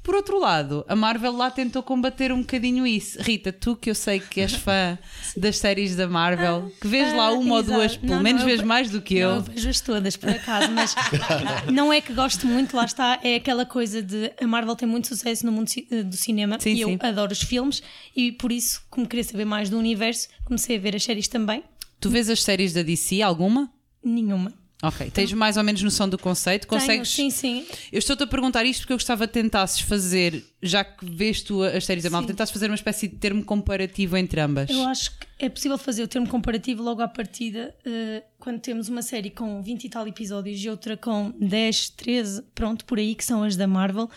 Por 0.07 0.15
outro 0.15 0.39
lado, 0.39 0.85
a 0.87 0.95
Marvel 0.95 1.33
lá 1.33 1.51
tentou 1.51 1.83
combater 1.83 2.31
um 2.31 2.39
bocadinho 2.39 2.87
isso. 2.87 3.21
Rita, 3.21 3.53
tu 3.53 3.75
que 3.75 3.91
eu 3.91 3.95
sei 3.95 4.21
que 4.21 4.41
és 4.41 4.53
fã 4.55 4.97
das 5.37 5.59
séries 5.59 5.97
da 5.97 6.07
Marvel, 6.07 6.71
que 6.81 6.87
vês 6.87 7.13
lá 7.13 7.33
uma 7.33 7.57
ou 7.57 7.63
duas, 7.65 7.97
pelo 7.97 8.15
não, 8.15 8.23
menos 8.23 8.43
não, 8.43 8.49
vês 8.49 8.61
eu, 8.61 8.67
mais 8.69 8.89
do 8.89 9.03
que 9.03 9.17
eu. 9.17 9.35
Não, 9.35 9.43
vejo-as 9.43 9.81
todas, 9.81 10.17
por 10.17 10.29
acaso, 10.31 10.71
mas 10.71 10.95
não 11.75 11.93
é 11.93 12.01
que 12.01 12.13
gosto 12.13 12.47
muito, 12.47 12.77
lá 12.77 12.85
está, 12.85 13.19
é 13.21 13.35
aquela 13.35 13.67
coisa 13.67 14.01
de 14.01 14.31
a 14.41 14.47
Marvel 14.47 14.77
tem 14.77 14.87
muito 14.87 15.09
sucesso 15.09 15.45
no 15.45 15.51
mundo 15.51 15.69
eh, 15.91 16.05
do 16.05 16.17
cinema 16.17 16.57
sim, 16.61 16.71
e 16.71 16.77
sim. 16.77 16.83
eu 16.83 16.99
adoro 17.01 17.33
os 17.33 17.43
filmes 17.43 17.83
e 18.15 18.31
por 18.31 18.53
isso, 18.53 18.83
como 18.89 19.09
queria 19.09 19.25
saber 19.25 19.45
mais 19.45 19.69
do 19.69 19.77
universo, 19.77 20.29
comecei 20.45 20.77
a 20.77 20.79
ver 20.79 20.95
as 20.95 21.03
séries 21.03 21.27
também. 21.27 21.65
Tu 21.99 22.09
vês 22.09 22.31
as 22.31 22.45
séries 22.45 22.73
da 22.73 22.83
DC, 22.83 23.23
alguma? 23.23 23.69
Nenhuma. 24.05 24.53
Ok, 24.83 25.11
tens 25.11 25.33
mais 25.33 25.57
ou 25.57 25.65
menos 25.65 25.83
noção 25.83 26.07
do 26.07 26.19
conceito? 26.19 26.67
Consegues? 26.67 27.17
Tenho, 27.17 27.31
sim, 27.31 27.65
sim. 27.65 27.67
Eu 27.91 27.99
estou-te 27.99 28.25
a 28.25 28.27
perguntar 28.27 28.65
isto 28.67 28.81
porque 28.81 28.93
eu 28.93 28.97
gostava 28.97 29.27
de 29.27 29.33
tentasses 29.33 29.81
fazer, 29.81 30.45
já 30.63 30.85
que 30.85 31.07
vês 31.11 31.41
tu 31.41 31.63
as 31.63 31.85
séries 31.87 32.05
da 32.05 32.11
Marvel, 32.11 32.29
tentasses 32.29 32.53
fazer 32.53 32.67
uma 32.67 32.75
espécie 32.75 33.09
de 33.09 33.17
termo 33.17 33.43
comparativo 33.43 34.19
entre 34.19 34.39
ambas. 34.39 34.69
Eu 34.69 34.83
acho 34.83 35.19
que 35.19 35.27
é 35.39 35.49
possível 35.49 35.79
fazer 35.79 36.03
o 36.03 36.09
termo 36.09 36.29
comparativo 36.29 36.83
logo 36.83 37.01
à 37.01 37.09
partida, 37.09 37.75
uh, 37.87 38.23
quando 38.39 38.61
temos 38.61 38.89
uma 38.91 39.01
série 39.01 39.31
com 39.31 39.63
20 39.63 39.85
e 39.85 39.89
tal 39.89 40.07
episódios 40.07 40.63
e 40.63 40.69
outra 40.69 40.95
com 40.95 41.33
10, 41.41 41.91
13, 41.91 42.43
pronto, 42.55 42.85
por 42.85 42.99
aí, 42.99 43.15
que 43.15 43.25
são 43.25 43.43
as 43.43 43.57
da 43.57 43.67
Marvel. 43.67 44.11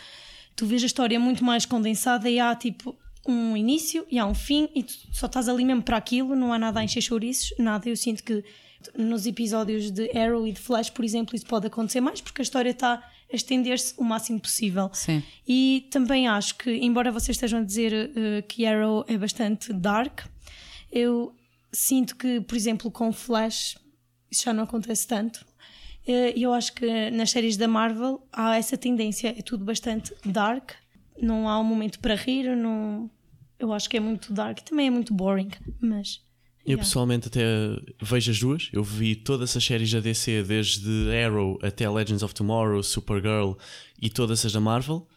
Tu 0.57 0.65
vês 0.65 0.83
a 0.83 0.87
história 0.87 1.17
muito 1.17 1.41
mais 1.41 1.65
condensada 1.65 2.29
e 2.29 2.37
há 2.37 2.53
tipo 2.53 2.97
um 3.25 3.55
início 3.55 4.05
e 4.11 4.19
há 4.19 4.25
um 4.25 4.35
fim 4.35 4.67
e 4.75 4.83
tu 4.83 4.93
só 5.13 5.27
estás 5.27 5.47
ali 5.47 5.63
mesmo 5.63 5.83
para 5.83 5.95
aquilo, 5.95 6.35
não 6.35 6.51
há 6.51 6.59
nada 6.59 6.81
a 6.81 6.83
encher 6.83 7.01
chouriços, 7.01 7.53
nada. 7.57 7.87
Eu 7.87 7.95
sinto 7.95 8.21
que 8.23 8.43
nos 8.97 9.25
episódios 9.25 9.91
de 9.91 10.09
Arrow 10.17 10.47
e 10.47 10.51
de 10.51 10.59
Flash, 10.59 10.89
por 10.89 11.03
exemplo, 11.03 11.35
isso 11.35 11.45
pode 11.45 11.67
acontecer 11.67 12.01
mais 12.01 12.21
porque 12.21 12.41
a 12.41 12.43
história 12.43 12.69
está 12.69 13.03
a 13.31 13.35
estender-se 13.35 13.93
o 13.97 14.03
máximo 14.03 14.39
possível. 14.39 14.89
Sim. 14.93 15.21
E 15.47 15.87
também 15.91 16.27
acho 16.27 16.55
que, 16.55 16.71
embora 16.71 17.11
vocês 17.11 17.35
estejam 17.35 17.59
a 17.59 17.63
dizer 17.63 17.93
uh, 17.93 18.47
que 18.47 18.65
Arrow 18.65 19.05
é 19.07 19.17
bastante 19.17 19.71
dark, 19.73 20.21
eu 20.91 21.35
sinto 21.71 22.15
que, 22.15 22.41
por 22.41 22.55
exemplo, 22.55 22.89
com 22.89 23.11
Flash 23.11 23.77
isso 24.31 24.43
já 24.43 24.53
não 24.53 24.63
acontece 24.63 25.07
tanto. 25.07 25.45
Eh, 26.07 26.33
e 26.35 26.43
eu 26.43 26.53
acho 26.53 26.73
que 26.73 27.09
nas 27.11 27.31
séries 27.31 27.57
da 27.57 27.67
Marvel 27.67 28.25
há 28.31 28.57
essa 28.57 28.77
tendência, 28.77 29.29
é 29.37 29.41
tudo 29.41 29.65
bastante 29.65 30.13
dark, 30.25 30.71
não 31.21 31.49
há 31.49 31.59
um 31.59 31.63
momento 31.63 31.99
para 31.99 32.15
rir, 32.15 32.55
não... 32.55 33.09
eu 33.57 33.73
acho 33.73 33.89
que 33.89 33.97
é 33.97 33.99
muito 33.99 34.31
dark, 34.33 34.59
também 34.59 34.87
é 34.87 34.89
muito 34.89 35.13
boring, 35.13 35.49
mas 35.81 36.21
eu 36.69 36.75
yeah. 36.75 36.83
pessoalmente 36.83 37.27
até 37.27 37.43
vejo 37.99 38.29
as 38.29 38.39
duas. 38.39 38.69
Eu 38.71 38.83
vi 38.83 39.15
todas 39.15 39.57
as 39.57 39.63
séries 39.63 39.91
da 39.91 39.99
DC, 39.99 40.43
desde 40.43 41.09
Arrow 41.25 41.57
até 41.63 41.89
Legends 41.89 42.21
of 42.21 42.31
Tomorrow, 42.35 42.83
Supergirl 42.83 43.53
e 43.99 44.07
todas 44.07 44.45
as 44.45 44.51
da 44.51 44.59
Marvel. 44.59 45.07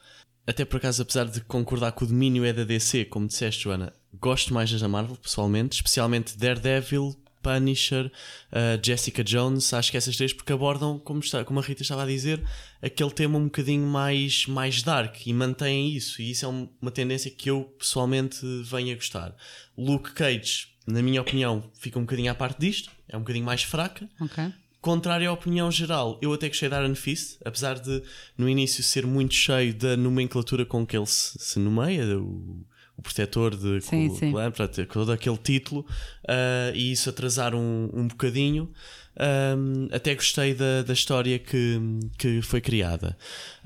Até 0.46 0.64
por 0.64 0.78
acaso, 0.78 1.02
apesar 1.02 1.26
de 1.26 1.42
concordar 1.42 1.92
que 1.92 2.04
o 2.04 2.06
domínio 2.06 2.42
é 2.42 2.54
da 2.54 2.64
DC, 2.64 3.04
como 3.04 3.26
disseste, 3.26 3.64
Joana, 3.64 3.92
gosto 4.18 4.54
mais 4.54 4.72
das 4.72 4.80
da 4.80 4.88
Marvel, 4.88 5.14
pessoalmente, 5.14 5.76
especialmente 5.76 6.38
Daredevil, 6.38 7.14
Punisher, 7.42 8.06
uh, 8.06 8.84
Jessica 8.84 9.24
Jones, 9.24 9.72
acho 9.74 9.90
que 9.90 9.96
essas 9.96 10.16
três, 10.16 10.32
porque 10.32 10.52
abordam, 10.52 10.98
como, 10.98 11.20
está, 11.20 11.44
como 11.44 11.58
a 11.58 11.62
Rita 11.62 11.82
estava 11.82 12.04
a 12.04 12.06
dizer, 12.06 12.42
aquele 12.80 13.10
tema 13.10 13.38
um 13.38 13.44
bocadinho 13.44 13.86
mais, 13.86 14.46
mais 14.46 14.82
dark 14.82 15.26
e 15.26 15.32
mantêm 15.32 15.90
isso, 15.94 16.22
e 16.22 16.30
isso 16.30 16.44
é 16.44 16.48
uma 16.48 16.90
tendência 16.90 17.30
que 17.30 17.50
eu 17.50 17.64
pessoalmente 17.78 18.40
venho 18.64 18.92
a 18.92 18.94
gostar. 18.94 19.34
Luke 19.76 20.12
Cage, 20.12 20.68
na 20.86 21.02
minha 21.02 21.20
opinião, 21.20 21.70
fica 21.78 21.98
um 21.98 22.02
bocadinho 22.02 22.30
à 22.30 22.34
parte 22.34 22.60
disto, 22.60 22.90
é 23.08 23.16
um 23.16 23.20
bocadinho 23.20 23.44
mais 23.44 23.62
fraca. 23.62 24.08
Okay. 24.20 24.52
Contrário 24.80 25.30
à 25.30 25.32
opinião 25.32 25.70
geral, 25.70 26.18
eu 26.20 26.32
até 26.32 26.48
gostei 26.48 26.68
de 26.68 26.74
Iron 26.74 26.94
Fist, 26.96 27.38
apesar 27.44 27.78
de 27.78 28.02
no 28.36 28.48
início 28.48 28.82
ser 28.82 29.06
muito 29.06 29.32
cheio 29.32 29.72
da 29.72 29.96
nomenclatura 29.96 30.66
com 30.66 30.84
que 30.84 30.96
ele 30.96 31.06
se, 31.06 31.38
se 31.38 31.58
nomeia, 31.60 32.18
o, 32.18 32.66
o 32.96 33.02
protetor 33.02 33.56
de 33.56 33.80
Sim, 33.80 34.08
Ku- 34.08 34.16
sim. 34.16 34.32
Portanto, 34.32 34.86
todo 34.86 35.12
aquele 35.12 35.38
título, 35.38 35.86
ah, 36.28 36.72
e 36.74 36.92
isso 36.92 37.08
atrasar 37.10 37.54
um, 37.54 37.90
um 37.92 38.08
bocadinho. 38.08 38.70
Um, 39.14 39.88
até 39.94 40.14
gostei 40.14 40.54
da, 40.54 40.82
da 40.82 40.94
história 40.94 41.38
que, 41.38 41.78
que 42.16 42.40
foi 42.40 42.62
criada. 42.62 43.14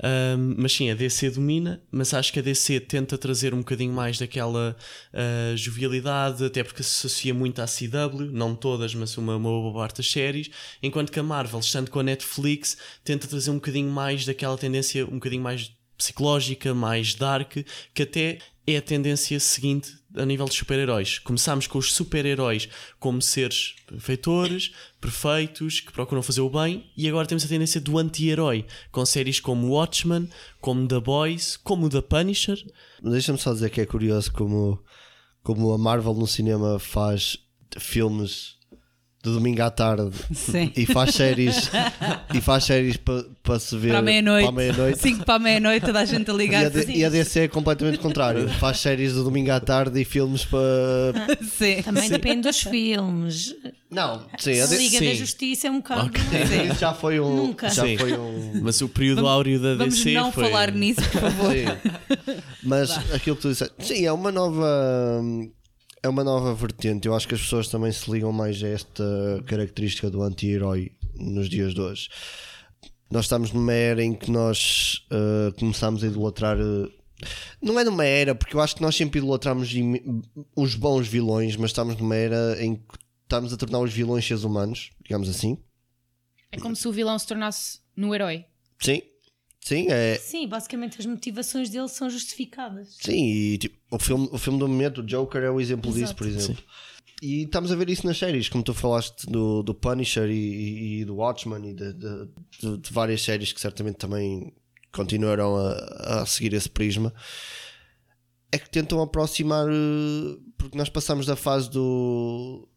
Um, 0.03 0.55
mas 0.57 0.73
sim, 0.73 0.91
a 0.91 0.93
DC 0.93 1.29
domina, 1.29 1.81
mas 1.89 2.13
acho 2.13 2.33
que 2.33 2.39
a 2.39 2.41
DC 2.41 2.81
tenta 2.81 3.17
trazer 3.17 3.53
um 3.53 3.59
bocadinho 3.59 3.93
mais 3.93 4.19
daquela 4.19 4.75
ah, 5.13 5.55
jovialidade, 5.55 6.43
até 6.43 6.63
porque 6.63 6.83
se 6.83 6.89
associa 7.07 7.33
muito 7.33 7.61
à 7.61 7.65
CW, 7.65 8.29
não 8.33 8.55
todas, 8.55 8.93
mas 8.93 9.17
uma, 9.17 9.37
uma 9.37 9.49
boa 9.49 9.73
parte 9.73 9.97
das 9.97 10.11
séries, 10.11 10.49
enquanto 10.83 11.11
que 11.13 11.19
a 11.19 11.23
Marvel, 11.23 11.61
estando 11.61 11.89
com 11.89 11.99
a 11.99 12.03
Netflix, 12.03 12.77
tenta 13.03 13.25
trazer 13.25 13.49
um 13.49 13.55
bocadinho 13.55 13.89
mais 13.89 14.25
daquela 14.25 14.57
tendência 14.57 15.05
um 15.05 15.11
bocadinho 15.11 15.43
mais 15.43 15.71
psicológica, 15.97 16.73
mais 16.73 17.15
dark, 17.15 17.57
que 17.93 18.03
até 18.03 18.39
é 18.67 18.75
a 18.75 18.81
tendência 18.81 19.39
seguinte 19.39 19.97
a 20.13 20.25
nível 20.25 20.45
de 20.45 20.53
super-heróis. 20.53 21.19
Começámos 21.19 21.67
com 21.67 21.77
os 21.77 21.93
super-heróis 21.93 22.67
como 22.99 23.21
seres 23.21 23.75
feitores, 23.97 24.73
perfeitos, 24.99 25.79
que 25.79 25.91
procuram 25.91 26.21
fazer 26.21 26.41
o 26.41 26.49
bem, 26.49 26.91
e 26.97 27.07
agora 27.07 27.25
temos 27.25 27.45
a 27.45 27.47
tendência 27.47 27.79
do 27.79 27.97
anti-herói, 27.97 28.65
com 28.91 29.05
séries 29.05 29.39
como 29.39 29.69
Watchmen, 29.69 30.29
como 30.59 30.85
The 30.85 30.99
Boys, 30.99 31.55
como 31.55 31.89
The 31.89 32.01
Punisher. 32.01 32.57
Deixa-me 33.01 33.37
só 33.37 33.53
dizer 33.53 33.69
que 33.69 33.79
é 33.79 33.85
curioso 33.85 34.33
como, 34.33 34.83
como 35.43 35.71
a 35.71 35.77
Marvel 35.77 36.13
no 36.13 36.27
cinema 36.27 36.77
faz 36.77 37.37
filmes 37.79 38.56
de 39.27 39.33
domingo 39.33 39.61
à 39.61 39.69
tarde 39.69 40.11
Sim. 40.33 40.71
e 40.75 40.85
faz 40.85 41.13
séries 41.15 41.69
e 42.33 42.41
faz 42.41 42.63
séries 42.63 42.97
para 42.97 43.23
pa 43.43 43.59
se 43.59 43.77
ver 43.77 43.89
Para 43.89 43.99
a 43.99 44.01
meia-noite. 44.01 44.47
a 44.47 44.51
meia-noite. 44.51 44.99
5 44.99 45.25
para 45.25 45.35
a 45.35 45.39
meia-noite, 45.39 45.85
toda 45.85 45.99
a 45.99 46.05
gente 46.05 46.29
a 46.29 46.33
E 46.33 46.37
ligar. 46.37 46.65
a, 46.65 46.69
D- 46.69 46.85
e 46.93 47.05
a 47.05 47.09
DC 47.09 47.39
é 47.41 47.47
completamente 47.47 47.99
contrário. 47.99 48.47
Faz 48.49 48.79
séries 48.79 49.13
de 49.13 49.23
domingo 49.23 49.51
à 49.51 49.59
tarde 49.59 49.99
e 50.01 50.05
filmes 50.05 50.43
para. 50.45 50.59
Sim. 51.57 51.81
Também 51.83 52.09
depende 52.09 52.41
dos 52.41 52.61
filmes. 52.61 53.55
Não, 53.89 54.25
sim, 54.37 54.59
a, 54.59 54.63
A 54.65 54.67
D- 54.67 54.77
Liga 54.77 54.97
sim. 54.99 55.05
da 55.05 55.13
Justiça 55.13 55.67
é 55.67 55.71
um 55.71 55.77
bocado. 55.77 56.11
Isso 56.71 56.79
já 56.79 56.93
foi 56.93 57.19
um. 57.21 57.35
Nunca. 57.37 57.69
Já 57.69 57.83
Sim. 57.85 57.97
foi 57.97 58.13
um. 58.17 58.59
Mas 58.61 58.81
o 58.81 58.89
período 58.89 59.25
áureo 59.27 59.59
da 59.61 59.75
Vamos 59.75 59.95
DC 59.95 60.13
não 60.13 60.31
foi... 60.31 60.43
falar 60.45 60.71
nisso, 60.71 61.01
por 61.09 61.21
favor. 61.21 61.53
Sim. 61.53 62.41
Mas 62.63 62.91
aquilo 63.13 63.35
que 63.37 63.41
tu 63.43 63.49
disseste. 63.49 63.73
Sim, 63.79 64.05
é 64.05 64.11
uma 64.11 64.31
nova. 64.31 65.21
É 66.03 66.09
uma 66.09 66.23
nova 66.23 66.53
vertente. 66.53 67.07
Eu 67.07 67.15
acho 67.15 67.27
que 67.27 67.35
as 67.35 67.41
pessoas 67.41 67.67
também 67.67 67.91
se 67.91 68.09
ligam 68.09 68.31
mais 68.31 68.61
a 68.63 68.67
esta 68.67 69.03
característica 69.45 70.09
do 70.09 70.21
anti-herói 70.21 70.91
nos 71.15 71.49
dias 71.49 71.73
de 71.73 71.81
hoje. 71.81 72.09
Nós 73.09 73.25
estamos 73.25 73.51
numa 73.51 73.73
era 73.73 74.03
em 74.03 74.13
que 74.13 74.29
nós 74.29 75.05
uh, 75.11 75.53
começámos 75.57 76.03
a 76.03 76.07
idolatrar. 76.07 76.57
uh, 76.59 76.91
não 77.61 77.79
é 77.79 77.83
numa 77.83 78.05
era, 78.05 78.35
porque 78.35 78.55
eu 78.55 78.61
acho 78.61 78.75
que 78.75 78.81
nós 78.81 78.95
sempre 78.95 79.19
idolatramos 79.19 79.73
os 80.55 80.75
bons 80.75 81.07
vilões, 81.07 81.55
mas 81.55 81.71
estamos 81.71 81.97
numa 81.97 82.15
era 82.15 82.63
em 82.63 82.75
que 82.75 82.97
estamos 83.23 83.51
a 83.51 83.57
tornar 83.57 83.79
os 83.79 83.91
vilões 83.91 84.25
seres 84.25 84.43
humanos, 84.43 84.91
digamos 85.01 85.29
assim. 85.29 85.57
É 86.51 86.59
como 86.59 86.75
se 86.75 86.87
o 86.87 86.91
vilão 86.91 87.17
se 87.17 87.27
tornasse 87.27 87.79
no 87.95 88.13
herói. 88.13 88.45
Sim, 88.79 89.01
sim, 89.67 89.87
é, 89.89 90.15
Sim, 90.17 90.47
basicamente 90.47 90.99
as 90.99 91.05
motivações 91.05 91.69
dele 91.69 91.87
são 91.89 92.09
justificadas. 92.09 92.95
Sim, 93.01 93.25
e 93.25 93.57
tipo, 93.57 93.77
o, 93.91 93.99
filme, 93.99 94.29
o 94.31 94.37
filme 94.37 94.59
do 94.59 94.67
momento, 94.67 95.01
o 95.01 95.03
Joker, 95.03 95.43
é 95.43 95.49
o 95.51 95.59
exemplo 95.59 95.91
disso, 95.91 96.05
Exato. 96.05 96.15
por 96.17 96.27
exemplo. 96.27 96.63
E 97.21 97.43
estamos 97.43 97.71
a 97.71 97.75
ver 97.75 97.89
isso 97.89 98.05
nas 98.05 98.17
séries, 98.17 98.47
como 98.47 98.63
tu 98.63 98.73
falaste 98.73 99.25
do, 99.25 99.63
do 99.63 99.73
Punisher 99.73 100.29
e, 100.29 101.01
e 101.01 101.05
do 101.05 101.15
Watchmen 101.15 101.69
e 101.71 101.73
de, 101.73 101.93
de- 101.93 102.27
de- 102.61 102.77
de 102.77 102.93
várias 102.93 103.21
séries 103.23 103.51
que 103.51 103.59
certamente 103.59 103.95
também 103.95 104.53
continuarão 104.91 105.55
a, 105.57 106.21
a 106.21 106.25
seguir 106.27 106.53
esse 106.53 106.69
prisma. 106.69 107.11
É 108.51 108.57
que 108.59 108.69
tentam 108.69 109.01
aproximar, 109.01 109.67
eh, 109.67 110.37
porque 110.57 110.77
nós 110.77 110.89
passamos 110.89 111.25
da 111.25 111.35
fase 111.35 111.69
do 111.71 112.67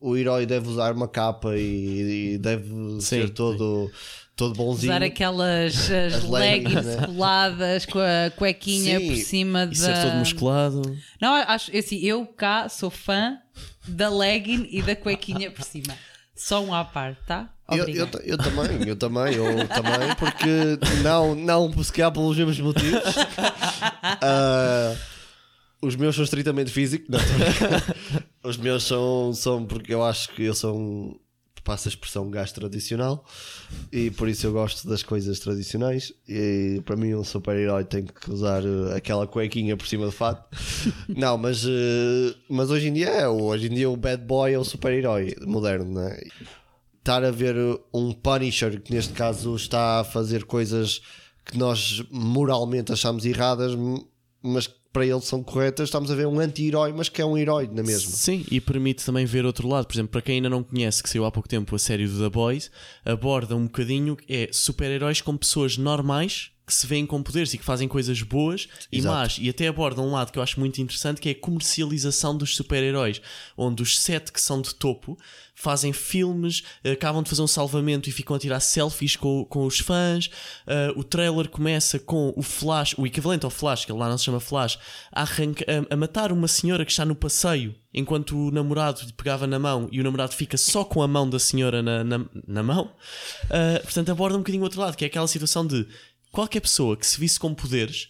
o 0.00 0.16
herói 0.16 0.46
deve 0.46 0.68
usar 0.68 0.92
uma 0.92 1.08
capa 1.08 1.56
e, 1.56 2.34
e 2.34 2.38
deve 2.38 2.70
ser 3.00 3.30
todo, 3.30 3.90
todo 4.36 4.54
bonzinho. 4.54 4.92
Usar 4.92 5.02
aquelas 5.02 5.74
as 5.90 6.14
As 6.14 6.24
leggings, 6.28 6.74
leggings 6.74 6.86
né? 6.86 7.06
coladas 7.06 7.86
com 7.86 7.98
a 7.98 8.30
cuequinha 8.36 8.98
Sim, 9.00 9.06
por 9.08 9.16
cima 9.16 9.62
E 9.64 9.66
da. 9.68 9.74
ser 9.74 10.02
todo 10.02 10.14
musculado. 10.16 10.82
Não, 11.20 11.34
acho 11.34 11.76
assim, 11.76 11.98
eu 12.00 12.26
cá 12.26 12.68
sou 12.68 12.90
fã 12.90 13.38
da 13.86 14.08
legging 14.08 14.68
e 14.70 14.82
da 14.82 14.94
cuequinha 14.96 15.50
por 15.50 15.64
cima. 15.64 15.94
Só 16.34 16.62
um 16.62 16.74
à 16.74 16.84
parte, 16.84 17.18
tá? 17.26 17.48
Eu, 17.70 17.88
eu, 17.88 18.08
eu 18.24 18.36
também, 18.36 18.88
eu 18.88 18.96
também, 18.96 19.34
eu 19.34 19.68
também, 19.68 20.14
porque 20.18 20.78
não, 21.02 21.34
não 21.34 21.82
se 21.82 21.90
calhar 21.92 22.12
pelos 22.12 22.36
mesmos 22.36 22.58
motivos. 22.60 23.00
Ah, 24.20 24.94
os 25.82 25.96
meus 25.96 26.14
são 26.14 26.24
estritamente 26.24 26.70
físicos, 26.70 27.08
não, 27.10 27.18
os 28.48 28.56
meus 28.56 28.84
são, 28.84 29.32
são 29.34 29.64
porque 29.66 29.92
eu 29.92 30.02
acho 30.04 30.30
que 30.30 30.42
eu 30.44 30.54
sou 30.54 30.76
um, 30.78 31.18
passa 31.64 31.88
a 31.88 31.90
expressão 31.90 32.28
gajo 32.30 32.54
tradicional 32.54 33.24
e 33.92 34.10
por 34.10 34.28
isso 34.28 34.46
eu 34.46 34.52
gosto 34.52 34.88
das 34.88 35.02
coisas 35.02 35.38
tradicionais. 35.38 36.12
E 36.28 36.80
para 36.84 36.96
mim, 36.96 37.14
um 37.14 37.22
super-herói 37.22 37.84
tem 37.84 38.04
que 38.04 38.30
usar 38.30 38.62
eh, 38.64 38.96
aquela 38.96 39.26
cuequinha 39.28 39.76
por 39.76 39.86
cima 39.86 40.06
do 40.06 40.12
fato. 40.12 40.44
Não, 41.08 41.38
mas, 41.38 41.64
eh, 41.64 42.34
mas 42.48 42.68
hoje 42.70 42.88
em 42.88 42.92
dia 42.92 43.08
é, 43.10 43.28
hoje 43.28 43.66
em 43.66 43.74
dia 43.74 43.88
o 43.88 43.96
bad 43.96 44.24
boy 44.24 44.52
é 44.52 44.58
o 44.58 44.64
super-herói 44.64 45.36
moderno, 45.46 45.92
não 45.92 46.02
é? 46.08 46.20
estar 46.98 47.24
a 47.24 47.30
ver 47.32 47.56
um 47.92 48.12
Punisher 48.12 48.80
que 48.80 48.92
neste 48.94 49.12
caso 49.12 49.54
está 49.56 50.00
a 50.00 50.04
fazer 50.04 50.44
coisas 50.44 51.00
que 51.44 51.58
nós 51.58 52.00
moralmente 52.12 52.92
achamos 52.92 53.24
erradas, 53.24 53.72
m- 53.72 54.04
mas 54.42 54.66
que 54.66 54.74
para 54.92 55.06
ele 55.06 55.20
são 55.22 55.42
corretas, 55.42 55.88
estamos 55.88 56.10
a 56.10 56.14
ver 56.14 56.26
um 56.26 56.38
anti-herói, 56.38 56.92
mas 56.92 57.08
que 57.08 57.22
é 57.22 57.24
um 57.24 57.36
herói 57.36 57.66
na 57.66 57.82
mesma. 57.82 58.10
Sim, 58.10 58.44
e 58.50 58.60
permite 58.60 59.04
também 59.04 59.24
ver 59.24 59.46
outro 59.46 59.66
lado. 59.66 59.86
Por 59.86 59.94
exemplo, 59.94 60.10
para 60.10 60.20
quem 60.20 60.34
ainda 60.36 60.50
não 60.50 60.62
conhece, 60.62 61.02
que 61.02 61.08
saiu 61.08 61.24
há 61.24 61.30
pouco 61.30 61.48
tempo 61.48 61.74
a 61.74 61.78
série 61.78 62.06
do 62.06 62.18
The 62.18 62.28
Boys, 62.28 62.70
aborda 63.04 63.56
um 63.56 63.64
bocadinho 63.64 64.18
é 64.28 64.50
super-heróis 64.52 65.22
com 65.22 65.34
pessoas 65.36 65.78
normais 65.78 66.50
que 66.66 66.72
se 66.72 66.86
veem 66.86 67.04
com 67.04 67.22
poderes 67.22 67.52
e 67.54 67.58
que 67.58 67.64
fazem 67.64 67.88
coisas 67.88 68.22
boas 68.22 68.68
e 68.90 68.98
Exato. 68.98 69.14
más. 69.14 69.38
E 69.40 69.48
até 69.48 69.66
aborda 69.66 70.00
um 70.00 70.12
lado 70.12 70.30
que 70.30 70.38
eu 70.38 70.42
acho 70.42 70.60
muito 70.60 70.80
interessante, 70.80 71.20
que 71.20 71.28
é 71.28 71.32
a 71.32 71.40
comercialização 71.40 72.36
dos 72.36 72.54
super-heróis, 72.54 73.20
onde 73.56 73.82
os 73.82 73.98
sete 73.98 74.30
que 74.30 74.40
são 74.40 74.60
de 74.60 74.74
topo 74.74 75.18
fazem 75.62 75.92
filmes, 75.92 76.62
acabam 76.84 77.22
de 77.22 77.28
fazer 77.30 77.42
um 77.42 77.46
salvamento 77.46 78.08
e 78.08 78.12
ficam 78.12 78.34
a 78.34 78.38
tirar 78.38 78.60
selfies 78.60 79.14
com, 79.16 79.44
com 79.44 79.64
os 79.64 79.78
fãs. 79.78 80.26
Uh, 80.66 80.98
o 80.98 81.04
trailer 81.04 81.48
começa 81.48 81.98
com 81.98 82.32
o 82.36 82.42
Flash, 82.42 82.94
o 82.98 83.06
equivalente 83.06 83.44
ao 83.44 83.50
Flash, 83.50 83.84
que 83.84 83.92
ele 83.92 83.98
lá 83.98 84.08
não 84.08 84.18
se 84.18 84.24
chama 84.24 84.40
Flash, 84.40 84.78
a, 85.12 85.22
arranca- 85.22 85.64
a- 85.68 85.94
a 85.94 85.96
matar 85.96 86.32
uma 86.32 86.48
senhora 86.48 86.84
que 86.84 86.90
está 86.90 87.04
no 87.04 87.14
passeio 87.14 87.74
enquanto 87.94 88.36
o 88.36 88.50
namorado 88.50 89.02
lhe 89.04 89.12
pegava 89.12 89.46
na 89.46 89.58
mão 89.58 89.88
e 89.92 90.00
o 90.00 90.04
namorado 90.04 90.34
fica 90.34 90.56
só 90.56 90.82
com 90.84 91.02
a 91.02 91.06
mão 91.08 91.28
da 91.28 91.38
senhora 91.38 91.82
na, 91.82 92.02
na, 92.02 92.20
na 92.46 92.62
mão. 92.62 92.94
Uh, 93.44 93.82
portanto, 93.82 94.10
aborda 94.10 94.36
um 94.36 94.40
bocadinho 94.40 94.62
o 94.62 94.64
outro 94.64 94.80
lado, 94.80 94.96
que 94.96 95.04
é 95.04 95.06
aquela 95.06 95.28
situação 95.28 95.66
de 95.66 95.86
qualquer 96.30 96.60
pessoa 96.60 96.96
que 96.96 97.06
se 97.06 97.20
visse 97.20 97.38
com 97.38 97.54
poderes 97.54 98.08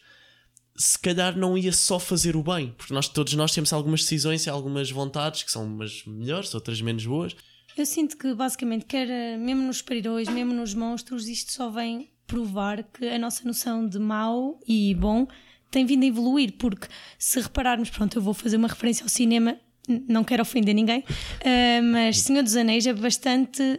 se 0.82 0.98
calhar 0.98 1.38
não 1.38 1.56
ia 1.56 1.72
só 1.72 1.96
fazer 1.96 2.34
o 2.34 2.42
bem, 2.42 2.74
porque 2.76 2.92
nós, 2.92 3.06
todos 3.06 3.34
nós 3.34 3.52
temos 3.52 3.72
algumas 3.72 4.00
decisões 4.00 4.46
e 4.46 4.50
algumas 4.50 4.90
vontades 4.90 5.44
que 5.44 5.52
são 5.52 5.64
umas 5.64 6.04
melhores, 6.04 6.52
outras 6.56 6.80
menos 6.80 7.06
boas. 7.06 7.36
Eu 7.76 7.86
sinto 7.86 8.18
que 8.18 8.34
basicamente, 8.34 8.84
quer 8.84 9.08
eh, 9.08 9.36
mesmo 9.36 9.62
nos 9.62 9.78
super-heróis, 9.78 10.28
mesmo 10.28 10.52
nos 10.52 10.74
monstros, 10.74 11.28
isto 11.28 11.52
só 11.52 11.70
vem 11.70 12.10
provar 12.26 12.82
que 12.82 13.06
a 13.06 13.16
nossa 13.16 13.44
noção 13.44 13.86
de 13.86 14.00
mau 14.00 14.58
e 14.66 14.92
bom 14.94 15.28
tem 15.70 15.86
vindo 15.86 16.02
a 16.02 16.06
evoluir, 16.06 16.54
porque 16.58 16.88
se 17.16 17.40
repararmos, 17.40 17.88
pronto, 17.88 18.18
eu 18.18 18.22
vou 18.22 18.34
fazer 18.34 18.56
uma 18.56 18.68
referência 18.68 19.04
ao 19.04 19.08
cinema, 19.08 19.56
não 20.08 20.24
quero 20.24 20.42
ofender 20.42 20.74
ninguém, 20.74 21.04
eh, 21.40 21.80
mas 21.80 22.18
Senhor 22.18 22.42
dos 22.42 22.56
Anéis 22.56 22.88
é 22.88 22.92
bastante 22.92 23.78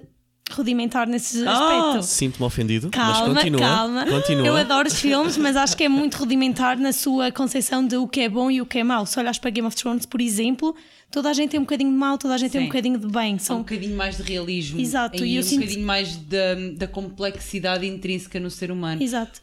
rudimentar 0.56 1.08
nesse 1.08 1.46
aspecto. 1.48 2.04
Sinto-me 2.04 2.46
ofendido, 2.46 2.90
Calma, 2.90 3.28
mas 3.30 3.38
continua. 3.44 3.60
calma. 3.60 4.06
continua. 4.06 4.48
Eu 4.48 4.56
adoro 4.56 4.88
os 4.88 5.00
filmes, 5.00 5.38
mas 5.38 5.56
acho 5.56 5.76
que 5.78 5.84
é 5.84 5.90
muito 5.90 6.16
rudimentar 6.18 6.78
na 6.78 6.92
sua 6.94 7.32
concepção 7.32 7.86
de 7.86 7.98
o 7.98 8.08
que 8.08 8.22
é 8.22 8.30
bom 8.30 8.50
e 8.50 8.62
o 8.62 8.66
que 8.66 8.80
é 8.80 8.84
mau. 8.84 9.06
Se 9.06 9.18
olhas 9.20 9.38
para 9.38 9.50
Game 9.50 9.68
of 9.68 9.76
Thrones, 9.76 10.06
por 10.06 10.22
exemplo, 10.22 10.76
toda 11.12 11.30
a 11.30 11.34
gente 11.34 11.52
tem 11.52 11.60
um 11.60 11.64
bocadinho 11.64 11.92
de 11.92 11.96
mau, 11.98 12.18
toda 12.18 12.34
a 12.34 12.38
gente 12.38 12.52
tem 12.52 12.62
um 12.62 12.64
Sim. 12.66 12.70
bocadinho 12.70 12.98
de 13.00 13.08
bem. 13.08 13.34
Há 13.34 13.36
um 13.36 13.40
São 13.40 13.58
bocadinho 13.60 13.96
mais 13.98 14.18
de 14.18 14.24
realismo 14.24 14.80
Exato, 14.80 15.24
e, 15.24 15.34
e 15.34 15.36
eu 15.36 15.42
um 15.42 15.44
sinto- 15.44 15.62
bocadinho 15.62 15.86
mais 15.86 16.16
da, 16.18 16.56
da 16.78 16.88
complexidade 16.88 17.86
intrínseca 17.88 18.40
no 18.40 18.50
ser 18.50 18.72
humano. 18.72 19.02
Exato. 19.02 19.42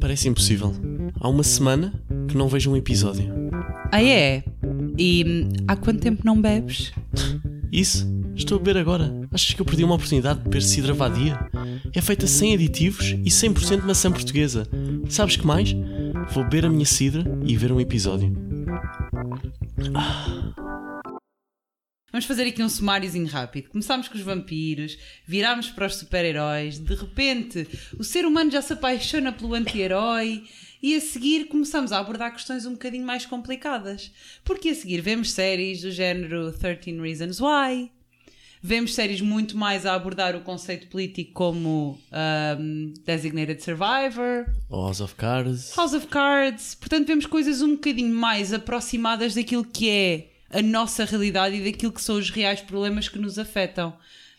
Parece 0.00 0.28
impossível. 0.28 0.72
Há 1.20 1.28
uma 1.28 1.42
semana 1.42 1.92
que 2.28 2.36
não 2.36 2.48
vejo 2.48 2.70
um 2.70 2.76
episódio. 2.76 3.32
Ah, 3.90 4.02
é? 4.02 4.42
E 4.98 5.24
hum, 5.26 5.48
há 5.68 5.76
quanto 5.76 6.00
tempo 6.00 6.22
não 6.24 6.40
bebes? 6.40 6.92
Isso, 7.70 8.06
estou 8.34 8.56
a 8.56 8.58
beber 8.58 8.78
agora. 8.78 9.12
Achas 9.32 9.54
que 9.54 9.60
eu 9.60 9.66
perdi 9.66 9.84
uma 9.84 9.94
oportunidade 9.94 10.38
de 10.38 10.44
beber 10.44 10.62
cidra 10.62 10.92
vadia? 10.92 11.38
É 11.92 12.00
feita 12.00 12.26
sem 12.26 12.54
aditivos 12.54 13.10
e 13.10 13.30
100% 13.30 13.82
maçã 13.82 14.10
portuguesa. 14.10 14.66
Sabes 15.08 15.36
que 15.36 15.46
mais? 15.46 15.74
Vou 16.32 16.44
beber 16.44 16.66
a 16.66 16.70
minha 16.70 16.86
cidra 16.86 17.24
e 17.44 17.56
ver 17.56 17.72
um 17.72 17.80
episódio. 17.80 18.32
Vamos 22.14 22.26
fazer 22.26 22.44
aqui 22.44 22.62
um 22.62 22.68
sumáriozinho 22.68 23.26
rápido. 23.26 23.70
Começámos 23.70 24.06
com 24.06 24.14
os 24.16 24.20
vampiros, 24.20 24.96
virámos 25.26 25.70
para 25.70 25.86
os 25.86 25.96
super-heróis, 25.96 26.78
de 26.78 26.94
repente 26.94 27.66
o 27.98 28.04
ser 28.04 28.24
humano 28.24 28.52
já 28.52 28.62
se 28.62 28.72
apaixona 28.72 29.32
pelo 29.32 29.52
anti-herói 29.52 30.44
e 30.80 30.94
a 30.94 31.00
seguir 31.00 31.48
começamos 31.48 31.90
a 31.90 31.98
abordar 31.98 32.32
questões 32.32 32.66
um 32.66 32.74
bocadinho 32.74 33.04
mais 33.04 33.26
complicadas. 33.26 34.12
Porque 34.44 34.68
a 34.68 34.74
seguir 34.76 35.00
vemos 35.00 35.32
séries 35.32 35.80
do 35.82 35.90
género 35.90 36.52
13 36.52 37.00
Reasons 37.00 37.40
Why, 37.40 37.90
vemos 38.62 38.94
séries 38.94 39.20
muito 39.20 39.56
mais 39.56 39.84
a 39.84 39.92
abordar 39.92 40.36
o 40.36 40.40
conceito 40.42 40.86
político 40.86 41.32
como 41.32 41.98
um, 42.60 42.94
Designated 43.04 43.60
Survivor, 43.60 44.46
House 44.70 45.00
of 45.00 45.16
Cards. 45.16 45.74
House 45.76 45.94
of 45.94 46.06
Cards. 46.06 46.76
Portanto, 46.76 47.08
vemos 47.08 47.26
coisas 47.26 47.60
um 47.60 47.72
bocadinho 47.72 48.14
mais 48.14 48.52
aproximadas 48.52 49.34
daquilo 49.34 49.64
que 49.64 49.90
é 49.90 50.33
a 50.54 50.62
nossa 50.62 51.04
realidade 51.04 51.56
e 51.56 51.70
daquilo 51.70 51.92
que 51.92 52.00
são 52.00 52.16
os 52.16 52.30
reais 52.30 52.60
problemas 52.60 53.08
que 53.08 53.18
nos 53.18 53.38
afetam. 53.38 53.92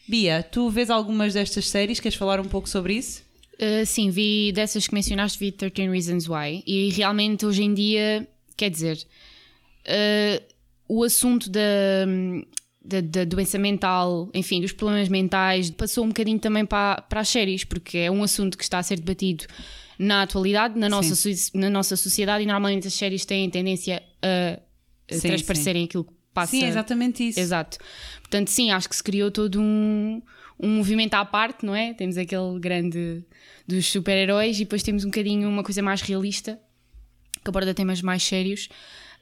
Bia, 0.07 0.41
tu 0.41 0.69
vês 0.69 0.89
algumas 0.89 1.33
destas 1.33 1.67
séries? 1.67 1.99
Queres 1.99 2.17
falar 2.17 2.39
um 2.39 2.45
pouco 2.45 2.69
sobre 2.69 2.93
isso? 2.93 3.23
Uh, 3.55 3.85
sim, 3.85 4.09
vi 4.09 4.51
dessas 4.53 4.87
que 4.87 4.93
mencionaste, 4.93 5.37
vi 5.37 5.51
13 5.51 5.89
Reasons 5.89 6.29
Why. 6.29 6.63
E 6.65 6.89
realmente 6.89 7.45
hoje 7.45 7.63
em 7.63 7.73
dia, 7.73 8.27
quer 8.55 8.69
dizer, 8.69 8.97
uh, 8.97 10.43
o 10.87 11.03
assunto 11.03 11.49
da, 11.49 11.61
da, 12.83 13.01
da, 13.01 13.25
doença 13.25 13.57
mental, 13.57 14.29
enfim, 14.33 14.61
dos 14.61 14.71
problemas 14.71 15.09
mentais, 15.09 15.69
passou 15.69 16.05
um 16.05 16.09
bocadinho 16.09 16.39
também 16.39 16.65
para, 16.65 17.01
para 17.01 17.21
as 17.21 17.29
séries, 17.29 17.63
porque 17.63 17.97
é 17.97 18.11
um 18.11 18.23
assunto 18.23 18.57
que 18.57 18.63
está 18.63 18.79
a 18.79 18.83
ser 18.83 18.97
debatido 18.97 19.45
na 19.97 20.23
atualidade, 20.23 20.77
na 20.77 20.87
nossa, 20.87 21.13
na 21.53 21.69
nossa 21.69 21.95
sociedade, 21.95 22.43
e 22.43 22.47
normalmente 22.47 22.87
as 22.87 22.93
séries 22.93 23.25
têm 23.25 23.49
tendência 23.49 24.03
a 24.21 24.59
sim, 25.09 25.27
transparecerem 25.27 25.83
sim. 25.83 25.87
aquilo 25.87 26.03
que 26.05 26.13
passa. 26.33 26.51
Sim, 26.51 26.65
exatamente 26.65 27.27
isso. 27.27 27.39
Exato. 27.39 27.77
Portanto, 28.21 28.49
sim, 28.49 28.71
acho 28.71 28.89
que 28.89 28.95
se 28.95 29.03
criou 29.03 29.31
todo 29.31 29.61
um, 29.61 30.21
um 30.59 30.77
movimento 30.77 31.13
à 31.13 31.23
parte, 31.25 31.65
não 31.65 31.75
é? 31.75 31.93
Temos 31.93 32.17
aquele 32.17 32.59
grande 32.59 33.23
dos 33.67 33.85
super-heróis 33.87 34.57
e 34.57 34.65
depois 34.65 34.83
temos 34.83 35.03
um 35.03 35.09
bocadinho 35.09 35.47
uma 35.49 35.63
coisa 35.63 35.81
mais 35.81 36.01
realista, 36.01 36.59
que 37.43 37.49
aborda 37.49 37.73
temas 37.73 38.01
mais 38.01 38.23
sérios. 38.23 38.69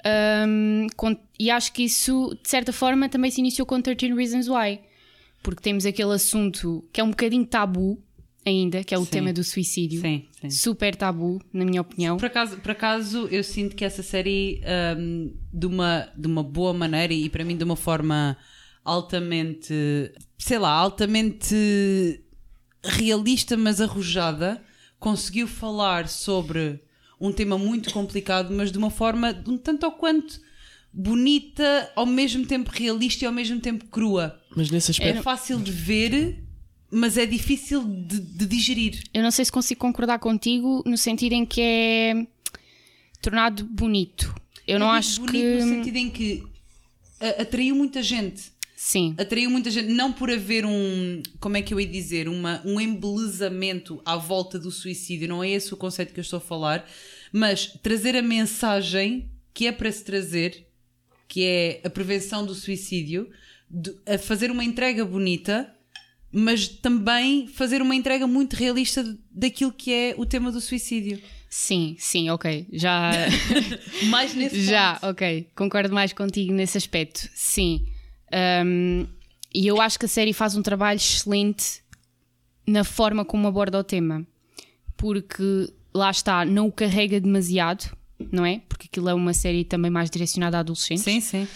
Um, 0.05 0.87
com, 0.97 1.17
e 1.39 1.49
acho 1.49 1.71
que 1.71 1.83
isso, 1.83 2.37
de 2.41 2.49
certa 2.49 2.73
forma, 2.73 3.07
também 3.07 3.31
se 3.31 3.39
iniciou 3.39 3.65
com 3.65 3.81
13 3.81 4.13
Reasons 4.13 4.49
Why, 4.49 4.81
porque 5.41 5.61
temos 5.61 5.85
aquele 5.85 6.13
assunto 6.13 6.87
que 6.91 6.99
é 6.99 7.03
um 7.03 7.09
bocadinho 7.09 7.45
tabu, 7.45 8.01
ainda, 8.45 8.83
que 8.83 8.93
é 8.93 8.97
o 8.97 9.05
sim. 9.05 9.11
tema 9.11 9.33
do 9.33 9.43
suicídio. 9.43 10.01
Sim, 10.01 10.25
sim. 10.41 10.49
Super 10.49 10.95
tabu, 10.95 11.41
na 11.51 11.65
minha 11.65 11.81
opinião. 11.81 12.17
Por 12.17 12.25
acaso, 12.25 12.57
por 12.57 12.71
acaso 12.71 13.27
eu 13.31 13.43
sinto 13.43 13.75
que 13.75 13.85
essa 13.85 14.03
série, 14.03 14.61
um, 14.97 15.33
de, 15.51 15.65
uma, 15.65 16.09
de 16.15 16.27
uma 16.27 16.43
boa 16.43 16.73
maneira 16.73 17.13
e 17.13 17.29
para 17.29 17.43
mim 17.43 17.55
de 17.55 17.63
uma 17.63 17.75
forma 17.75 18.37
altamente, 18.83 19.73
sei 20.37 20.59
lá, 20.59 20.71
altamente 20.71 21.55
realista, 22.83 23.55
mas 23.55 23.79
arrojada, 23.79 24.61
conseguiu 24.99 25.47
falar 25.47 26.07
sobre 26.07 26.81
um 27.19 27.31
tema 27.31 27.57
muito 27.57 27.93
complicado, 27.93 28.53
mas 28.53 28.71
de 28.71 28.77
uma 28.77 28.89
forma 28.89 29.41
um 29.47 29.57
tanto 29.57 29.85
ou 29.85 29.93
quanto 29.93 30.41
bonita, 30.93 31.91
ao 31.95 32.05
mesmo 32.05 32.45
tempo 32.45 32.69
realista 32.71 33.23
e 33.23 33.27
ao 33.27 33.33
mesmo 33.33 33.59
tempo 33.59 33.85
crua. 33.85 34.39
Mas 34.55 34.69
nesse 34.69 34.91
aspecto. 34.91 35.19
É 35.19 35.21
fácil 35.21 35.59
de 35.59 35.71
ver 35.71 36.42
mas 36.93 37.17
é 37.17 37.25
difícil 37.25 37.83
de, 37.83 38.19
de, 38.19 38.45
digerir. 38.45 39.03
Eu 39.13 39.23
não 39.23 39.31
sei 39.31 39.43
se 39.43 39.51
consigo 39.51 39.81
concordar 39.81 40.19
contigo 40.19 40.83
no 40.85 40.97
sentido 40.97 41.33
em 41.33 41.45
que 41.45 41.59
é 41.59 42.27
tornado 43.21 43.65
bonito. 43.65 44.33
Eu 44.67 44.79
não 44.79 44.91
acho 44.91 45.21
bonito 45.21 45.33
que. 45.33 45.63
no 45.63 45.69
sentido 45.69 45.97
em 45.97 46.09
que 46.09 46.43
atraiu 47.39 47.75
muita 47.75 48.03
gente. 48.03 48.53
Sim. 48.75 49.15
Atraiu 49.17 49.49
muita 49.49 49.71
gente, 49.71 49.87
não 49.87 50.11
por 50.11 50.29
haver 50.29 50.65
um, 50.65 51.23
como 51.39 51.55
é 51.55 51.61
que 51.61 51.73
eu 51.73 51.79
ia 51.79 51.87
dizer, 51.87 52.27
uma, 52.27 52.61
um 52.65 52.81
embelezamento 52.81 54.01
à 54.05 54.17
volta 54.17 54.59
do 54.59 54.69
suicídio, 54.69 55.27
não 55.27 55.41
é 55.41 55.51
esse 55.51 55.73
o 55.73 55.77
conceito 55.77 56.13
que 56.13 56.19
eu 56.19 56.23
estou 56.23 56.37
a 56.37 56.41
falar, 56.41 56.85
mas 57.31 57.67
trazer 57.81 58.13
a 58.17 58.21
mensagem 58.21 59.29
que 59.53 59.67
é 59.67 59.71
para 59.71 59.89
se 59.89 60.03
trazer, 60.03 60.67
que 61.29 61.45
é 61.45 61.81
a 61.85 61.89
prevenção 61.89 62.45
do 62.45 62.53
suicídio, 62.53 63.29
de, 63.69 63.95
a 64.05 64.17
fazer 64.17 64.51
uma 64.51 64.65
entrega 64.65 65.05
bonita 65.05 65.73
mas 66.35 66.67
também 66.67 67.45
fazer 67.45 67.79
uma 67.79 67.93
entrega 67.93 68.25
muito 68.25 68.55
realista 68.55 69.05
daquilo 69.29 69.71
que 69.71 69.93
é 69.93 70.15
o 70.17 70.25
tema 70.25 70.51
do 70.51 70.59
suicídio. 70.59 71.21
Sim, 71.47 71.95
sim, 71.99 72.31
ok. 72.31 72.67
Já. 72.73 73.11
mais 74.09 74.33
nesse 74.33 74.59
Já, 74.65 74.95
ponto. 74.95 75.11
ok. 75.11 75.47
Concordo 75.55 75.93
mais 75.93 76.11
contigo 76.11 76.51
nesse 76.51 76.75
aspecto. 76.75 77.29
Sim. 77.35 77.85
Um, 78.65 79.05
e 79.53 79.67
eu 79.67 79.79
acho 79.79 79.99
que 79.99 80.05
a 80.05 80.09
série 80.09 80.33
faz 80.33 80.55
um 80.55 80.63
trabalho 80.63 80.97
excelente 80.97 81.83
na 82.65 82.83
forma 82.83 83.23
como 83.23 83.47
aborda 83.47 83.77
o 83.77 83.83
tema. 83.83 84.25
Porque 84.97 85.71
lá 85.93 86.09
está, 86.09 86.43
não 86.43 86.65
o 86.65 86.71
carrega 86.71 87.21
demasiado, 87.21 87.95
não 88.31 88.43
é? 88.43 88.61
Porque 88.67 88.87
aquilo 88.87 89.07
é 89.07 89.13
uma 89.13 89.35
série 89.35 89.63
também 89.63 89.91
mais 89.91 90.09
direcionada 90.09 90.57
a 90.57 90.61
adolescentes. 90.61 91.03
Sim, 91.03 91.21
sim 91.21 91.47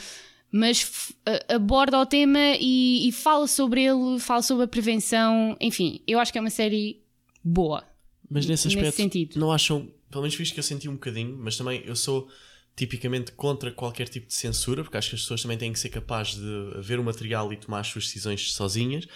mas 0.51 1.11
aborda 1.49 1.99
o 1.99 2.05
tema 2.05 2.55
e, 2.59 3.07
e, 3.07 3.11
fala 3.11 3.47
sobre 3.47 3.83
ele, 3.83 4.19
fala 4.19 4.41
sobre 4.41 4.63
a 4.63 4.67
prevenção. 4.67 5.57
Enfim, 5.59 6.01
eu 6.07 6.19
acho 6.19 6.31
que 6.31 6.37
é 6.37 6.41
uma 6.41 6.49
série 6.49 7.01
boa. 7.43 7.83
Mas 8.29 8.45
nesse 8.45 8.67
aspecto, 8.67 8.85
nesse 8.85 8.97
sentido. 8.97 9.39
não 9.39 9.51
acham, 9.51 9.91
pelo 10.09 10.23
menos 10.23 10.35
visto 10.35 10.53
que 10.53 10.59
eu 10.59 10.63
senti 10.63 10.87
um 10.89 10.93
bocadinho, 10.93 11.37
mas 11.37 11.57
também 11.57 11.83
eu 11.85 11.95
sou 11.95 12.29
tipicamente 12.75 13.31
contra 13.31 13.71
qualquer 13.71 14.07
tipo 14.07 14.27
de 14.27 14.33
censura, 14.33 14.83
porque 14.83 14.97
acho 14.97 15.09
que 15.09 15.15
as 15.15 15.21
pessoas 15.21 15.41
também 15.41 15.57
têm 15.57 15.73
que 15.73 15.79
ser 15.79 15.89
capazes 15.89 16.35
de 16.35 16.81
ver 16.81 16.99
o 16.99 17.03
material 17.03 17.51
e 17.51 17.57
tomar 17.57 17.79
as 17.79 17.87
suas 17.87 18.05
decisões 18.05 18.51
sozinhas. 18.53 19.07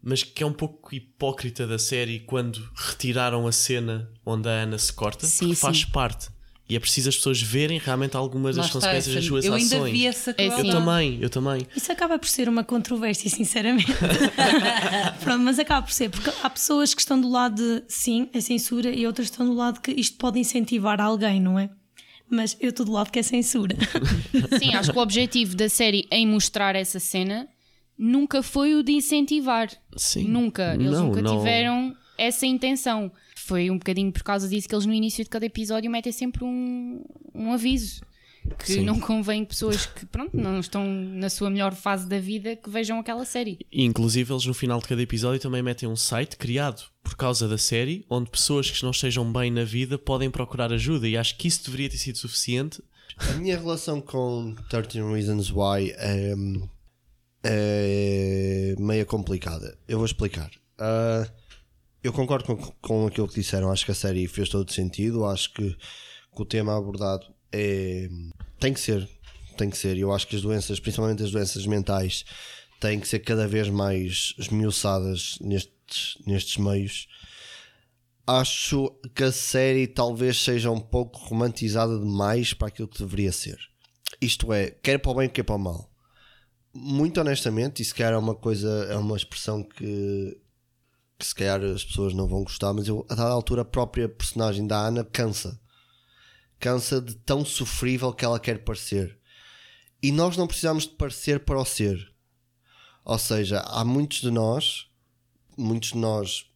Mas 0.00 0.22
que 0.22 0.44
é 0.44 0.46
um 0.46 0.52
pouco 0.52 0.94
hipócrita 0.94 1.66
da 1.66 1.78
série 1.78 2.20
quando 2.20 2.56
retiraram 2.74 3.48
a 3.48 3.52
cena 3.52 4.08
onde 4.24 4.48
a 4.48 4.62
Ana 4.62 4.78
se 4.78 4.92
corta, 4.92 5.26
sim, 5.26 5.46
porque 5.46 5.56
faz 5.56 5.84
parte 5.84 6.28
e 6.68 6.76
é 6.76 6.80
preciso 6.80 7.08
as 7.08 7.16
pessoas 7.16 7.40
verem 7.40 7.78
realmente 7.78 8.14
algumas 8.14 8.54
das 8.54 8.70
consequências 8.70 9.14
das 9.14 9.24
suas 9.24 9.44
eu 9.44 9.54
ações. 9.54 9.72
Eu 9.72 9.84
ainda 9.84 9.90
vi 9.90 10.06
essa 10.06 10.34
é, 10.36 10.46
Eu 10.48 10.70
também, 10.70 11.18
eu 11.20 11.30
também. 11.30 11.66
Isso 11.74 11.90
acaba 11.90 12.18
por 12.18 12.28
ser 12.28 12.46
uma 12.46 12.62
controvérsia, 12.62 13.30
sinceramente. 13.30 13.90
Pronto, 15.24 15.42
mas 15.42 15.58
acaba 15.58 15.86
por 15.86 15.92
ser, 15.92 16.10
porque 16.10 16.30
há 16.42 16.50
pessoas 16.50 16.92
que 16.92 17.00
estão 17.00 17.18
do 17.18 17.28
lado 17.28 17.56
de 17.56 17.84
sim, 17.88 18.28
é 18.34 18.40
censura, 18.40 18.90
e 18.90 19.06
outras 19.06 19.28
estão 19.28 19.46
do 19.46 19.54
lado 19.54 19.80
que 19.80 19.92
isto 19.92 20.18
pode 20.18 20.38
incentivar 20.38 21.00
alguém, 21.00 21.40
não 21.40 21.58
é? 21.58 21.70
Mas 22.30 22.54
eu 22.60 22.68
estou 22.68 22.84
do 22.84 22.92
lado 22.92 23.10
que 23.10 23.18
é 23.18 23.22
censura. 23.22 23.74
Sim, 24.60 24.74
acho 24.74 24.92
que 24.92 24.98
o 24.98 25.00
objetivo 25.00 25.56
da 25.56 25.66
série 25.66 26.06
em 26.12 26.26
mostrar 26.26 26.76
essa 26.76 27.00
cena 27.00 27.48
nunca 27.96 28.42
foi 28.42 28.74
o 28.74 28.82
de 28.82 28.92
incentivar. 28.92 29.70
Sim. 29.96 30.24
Nunca. 30.24 30.74
Eles 30.74 30.90
não, 30.90 31.06
nunca 31.06 31.22
não. 31.22 31.38
tiveram 31.38 31.96
essa 32.18 32.44
intenção 32.44 33.10
foi 33.48 33.70
um 33.70 33.78
bocadinho 33.78 34.12
por 34.12 34.22
causa 34.22 34.46
disso 34.46 34.68
que 34.68 34.74
eles 34.74 34.84
no 34.84 34.92
início 34.92 35.24
de 35.24 35.30
cada 35.30 35.46
episódio 35.46 35.90
metem 35.90 36.12
sempre 36.12 36.44
um, 36.44 37.02
um 37.34 37.52
aviso. 37.52 38.02
Que 38.58 38.74
Sim. 38.74 38.84
não 38.84 38.98
convém 39.00 39.44
pessoas 39.44 39.84
que 39.84 40.06
pronto, 40.06 40.36
não 40.36 40.60
estão 40.60 40.86
na 40.86 41.28
sua 41.28 41.50
melhor 41.50 41.74
fase 41.74 42.06
da 42.06 42.18
vida 42.18 42.56
que 42.56 42.70
vejam 42.70 42.98
aquela 42.98 43.24
série. 43.24 43.58
E, 43.70 43.84
inclusive, 43.84 44.32
eles 44.32 44.46
no 44.46 44.54
final 44.54 44.80
de 44.80 44.86
cada 44.86 45.02
episódio 45.02 45.40
também 45.40 45.62
metem 45.62 45.88
um 45.88 45.96
site 45.96 46.36
criado 46.36 46.82
por 47.02 47.14
causa 47.14 47.46
da 47.48 47.58
série, 47.58 48.06
onde 48.08 48.30
pessoas 48.30 48.70
que 48.70 48.82
não 48.82 48.90
estejam 48.90 49.30
bem 49.30 49.50
na 49.50 49.64
vida 49.64 49.98
podem 49.98 50.30
procurar 50.30 50.72
ajuda. 50.72 51.06
E 51.06 51.16
acho 51.16 51.36
que 51.36 51.48
isso 51.48 51.64
deveria 51.64 51.90
ter 51.90 51.98
sido 51.98 52.16
suficiente. 52.16 52.82
A 53.18 53.32
minha 53.34 53.58
relação 53.58 54.00
com 54.00 54.54
13 54.70 55.02
Reasons 55.02 55.50
Why 55.50 55.92
é, 55.96 56.34
é 57.42 58.74
meio 58.78 59.04
complicada. 59.04 59.76
Eu 59.86 59.98
vou 59.98 60.06
explicar. 60.06 60.50
Uh, 60.78 61.28
eu 62.08 62.12
concordo 62.12 62.44
com, 62.44 62.56
com 62.80 63.06
aquilo 63.06 63.28
que 63.28 63.34
disseram. 63.34 63.70
Acho 63.70 63.84
que 63.84 63.92
a 63.92 63.94
série 63.94 64.26
fez 64.26 64.48
todo 64.48 64.72
sentido. 64.72 65.26
Acho 65.26 65.52
que, 65.52 65.76
que 66.34 66.42
o 66.42 66.44
tema 66.44 66.76
abordado 66.76 67.26
é, 67.52 68.08
tem 68.58 68.72
que 68.72 68.80
ser. 68.80 69.08
Tem 69.56 69.68
que 69.68 69.76
ser. 69.76 69.96
Eu 69.98 70.12
acho 70.12 70.26
que 70.26 70.36
as 70.36 70.42
doenças, 70.42 70.80
principalmente 70.80 71.22
as 71.22 71.30
doenças 71.30 71.66
mentais, 71.66 72.24
têm 72.80 72.98
que 72.98 73.06
ser 73.06 73.18
cada 73.20 73.46
vez 73.46 73.68
mais 73.68 74.34
esmiuçadas 74.38 75.38
nestes, 75.40 76.16
nestes 76.26 76.56
meios. 76.56 77.08
Acho 78.26 78.90
que 79.14 79.24
a 79.24 79.32
série 79.32 79.86
talvez 79.86 80.42
seja 80.42 80.70
um 80.70 80.80
pouco 80.80 81.18
romantizada 81.18 81.98
demais 81.98 82.52
para 82.54 82.68
aquilo 82.68 82.88
que 82.88 82.98
deveria 82.98 83.32
ser. 83.32 83.58
Isto 84.20 84.52
é, 84.52 84.70
quer 84.70 84.98
para 84.98 85.10
o 85.10 85.14
bem, 85.14 85.28
quer 85.28 85.42
para 85.42 85.56
o 85.56 85.58
mal. 85.58 85.90
Muito 86.72 87.20
honestamente, 87.20 87.82
isso 87.82 87.94
quer 87.94 88.12
é 88.12 88.16
uma 88.16 88.34
coisa, 88.34 88.86
é 88.90 88.96
uma 88.96 89.16
expressão 89.16 89.62
que 89.62 90.36
que 91.18 91.26
se 91.26 91.34
calhar 91.34 91.60
as 91.62 91.84
pessoas 91.84 92.14
não 92.14 92.28
vão 92.28 92.44
gostar, 92.44 92.72
mas 92.72 92.86
eu, 92.86 93.04
a 93.08 93.14
dada 93.14 93.30
altura 93.30 93.62
a 93.62 93.64
própria 93.64 94.08
personagem 94.08 94.66
da 94.66 94.78
Ana 94.78 95.04
cansa. 95.04 95.60
Cansa 96.60 97.00
de 97.00 97.14
tão 97.16 97.44
sofrível 97.44 98.12
que 98.12 98.24
ela 98.24 98.38
quer 98.38 98.62
parecer. 98.64 99.18
E 100.00 100.12
nós 100.12 100.36
não 100.36 100.46
precisamos 100.46 100.84
de 100.84 100.90
parecer 100.90 101.40
para 101.40 101.58
o 101.58 101.64
ser. 101.64 102.14
Ou 103.04 103.18
seja, 103.18 103.60
há 103.60 103.84
muitos 103.84 104.20
de 104.20 104.30
nós, 104.30 104.86
muitos 105.56 105.90
de 105.90 105.98
nós, 105.98 106.46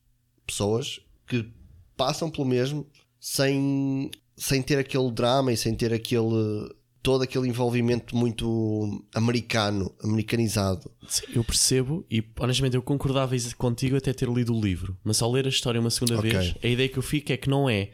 pessoas, 0.47 1.01
que 1.27 1.53
passam 1.97 2.31
pelo 2.31 2.47
mesmo 2.47 2.87
sem, 3.19 4.11
sem 4.37 4.63
ter 4.63 4.79
aquele 4.79 5.11
drama 5.11 5.53
e 5.53 5.57
sem 5.57 5.75
ter 5.75 5.93
aquele 5.93 6.73
todo 7.03 7.23
aquele 7.23 7.49
envolvimento 7.49 8.17
muito 8.17 9.05
americano, 9.15 9.93
americanizado. 10.03 10.91
Sim, 11.09 11.25
eu 11.35 11.43
percebo 11.43 12.07
e 12.11 12.23
honestamente 12.39 12.77
eu 12.77 12.83
concordava 12.83 13.35
contigo 13.59 13.97
até 13.97 14.13
ter 14.13 14.29
lido 14.29 14.55
o 14.55 14.61
livro, 14.61 14.97
mas 15.03 15.21
ao 15.21 15.31
ler 15.33 15.47
a 15.47 15.49
história 15.49 15.81
uma 15.81 15.91
segunda 15.91 16.19
Ok. 16.19 16.31
vez, 16.31 16.55
a 16.63 16.67
ideia 16.69 16.89
que 16.89 16.99
eu 16.99 17.03
fico 17.03 17.33
é 17.33 17.37
que 17.37 17.51
não 17.51 17.69
é 17.69 17.91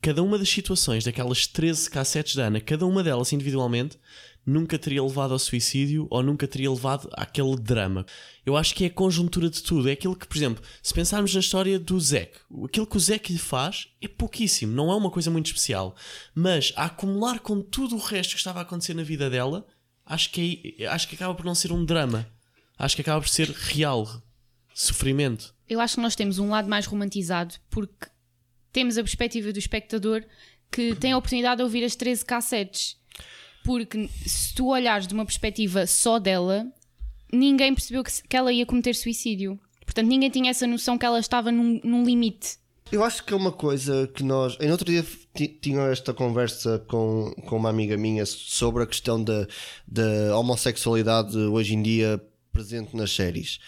cada 0.00 0.20
uma 0.22 0.36
das 0.36 0.48
situações 0.48 1.04
daquelas 1.04 1.46
13 1.46 1.88
cassetes 1.88 2.34
da 2.34 2.46
Ana, 2.46 2.60
cada 2.60 2.84
uma 2.84 3.04
delas 3.04 3.32
individualmente, 3.32 3.96
nunca 4.44 4.78
teria 4.78 5.02
levado 5.02 5.32
ao 5.32 5.38
suicídio 5.38 6.06
ou 6.10 6.22
nunca 6.22 6.46
teria 6.48 6.70
levado 6.70 7.08
àquele 7.12 7.56
drama. 7.56 8.04
Eu 8.44 8.56
acho 8.56 8.74
que 8.74 8.84
é 8.84 8.86
a 8.88 8.90
conjuntura 8.90 9.48
de 9.48 9.62
tudo. 9.62 9.88
É 9.88 9.92
aquilo 9.92 10.16
que, 10.16 10.26
por 10.26 10.36
exemplo, 10.36 10.62
se 10.82 10.92
pensarmos 10.92 11.32
na 11.34 11.40
história 11.40 11.78
do 11.78 11.98
Zack, 12.00 12.32
aquilo 12.64 12.86
que 12.86 12.96
o 12.96 13.00
Zack 13.00 13.32
lhe 13.32 13.38
faz 13.38 13.88
é 14.00 14.08
pouquíssimo, 14.08 14.72
não 14.72 14.90
é 14.90 14.96
uma 14.96 15.10
coisa 15.10 15.30
muito 15.30 15.46
especial. 15.46 15.94
Mas 16.34 16.72
a 16.76 16.86
acumular 16.86 17.38
com 17.40 17.60
tudo 17.60 17.94
o 17.96 18.00
resto 18.00 18.32
que 18.32 18.38
estava 18.38 18.58
a 18.58 18.62
acontecer 18.62 18.94
na 18.94 19.02
vida 19.02 19.30
dela, 19.30 19.66
acho 20.04 20.30
que, 20.30 20.74
é- 20.78 20.86
acho 20.86 21.06
que 21.08 21.14
acaba 21.14 21.34
por 21.34 21.44
não 21.44 21.54
ser 21.54 21.70
um 21.72 21.84
drama. 21.84 22.26
Acho 22.78 22.96
que 22.96 23.02
acaba 23.02 23.20
por 23.20 23.28
ser 23.28 23.48
real. 23.50 24.08
Sofrimento. 24.74 25.54
Eu 25.68 25.80
acho 25.80 25.96
que 25.96 26.00
nós 26.00 26.16
temos 26.16 26.38
um 26.38 26.48
lado 26.50 26.68
mais 26.68 26.86
romantizado 26.86 27.54
porque 27.70 28.06
temos 28.72 28.96
a 28.96 29.02
perspectiva 29.02 29.52
do 29.52 29.58
espectador 29.58 30.24
que 30.70 30.94
tem 30.96 31.12
a 31.12 31.18
oportunidade 31.18 31.58
de 31.58 31.62
ouvir 31.62 31.84
as 31.84 31.94
13 31.94 32.24
cassetes. 32.24 32.96
Porque 33.64 34.08
se 34.26 34.54
tu 34.54 34.68
olhares 34.68 35.06
de 35.06 35.14
uma 35.14 35.24
perspectiva 35.24 35.86
só 35.86 36.18
dela, 36.18 36.66
ninguém 37.32 37.74
percebeu 37.74 38.02
que, 38.02 38.10
que 38.28 38.36
ela 38.36 38.52
ia 38.52 38.66
cometer 38.66 38.94
suicídio. 38.94 39.58
Portanto, 39.84 40.06
ninguém 40.08 40.30
tinha 40.30 40.50
essa 40.50 40.66
noção 40.66 40.96
que 40.98 41.04
ela 41.06 41.18
estava 41.18 41.52
num, 41.52 41.80
num 41.84 42.04
limite. 42.04 42.56
Eu 42.90 43.02
acho 43.02 43.24
que 43.24 43.32
é 43.32 43.36
uma 43.36 43.52
coisa 43.52 44.06
que 44.14 44.22
nós. 44.22 44.56
Em 44.60 44.70
outro 44.70 44.84
dia 44.90 45.04
ti- 45.34 45.48
tinha 45.48 45.80
esta 45.84 46.12
conversa 46.12 46.78
com, 46.88 47.32
com 47.46 47.56
uma 47.56 47.70
amiga 47.70 47.96
minha 47.96 48.26
sobre 48.26 48.82
a 48.82 48.86
questão 48.86 49.22
da, 49.22 49.46
da 49.88 50.36
homossexualidade 50.36 51.36
hoje 51.38 51.74
em 51.74 51.82
dia 51.82 52.22
presente 52.52 52.94
nas 52.94 53.10
séries. 53.10 53.58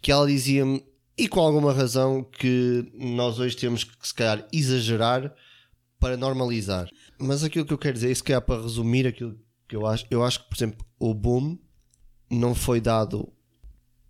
Que 0.00 0.10
ela 0.10 0.26
dizia-me, 0.26 0.82
e 1.18 1.28
com 1.28 1.40
alguma 1.40 1.72
razão, 1.72 2.24
que 2.24 2.90
nós 2.94 3.38
hoje 3.38 3.56
temos 3.56 3.84
que 3.84 3.92
se 4.08 4.14
calhar 4.14 4.46
exagerar 4.50 5.34
para 6.00 6.16
normalizar. 6.16 6.88
Mas 7.22 7.44
aquilo 7.44 7.64
que 7.64 7.72
eu 7.72 7.78
quero 7.78 7.94
dizer, 7.94 8.10
e 8.10 8.14
se 8.14 8.22
calhar 8.22 8.42
para 8.42 8.60
resumir 8.62 9.06
aquilo 9.06 9.38
que 9.68 9.76
eu 9.76 9.86
acho, 9.86 10.04
eu 10.10 10.24
acho 10.24 10.42
que, 10.42 10.48
por 10.48 10.56
exemplo, 10.56 10.86
o 10.98 11.14
boom 11.14 11.56
não 12.30 12.54
foi 12.54 12.80
dado 12.80 13.32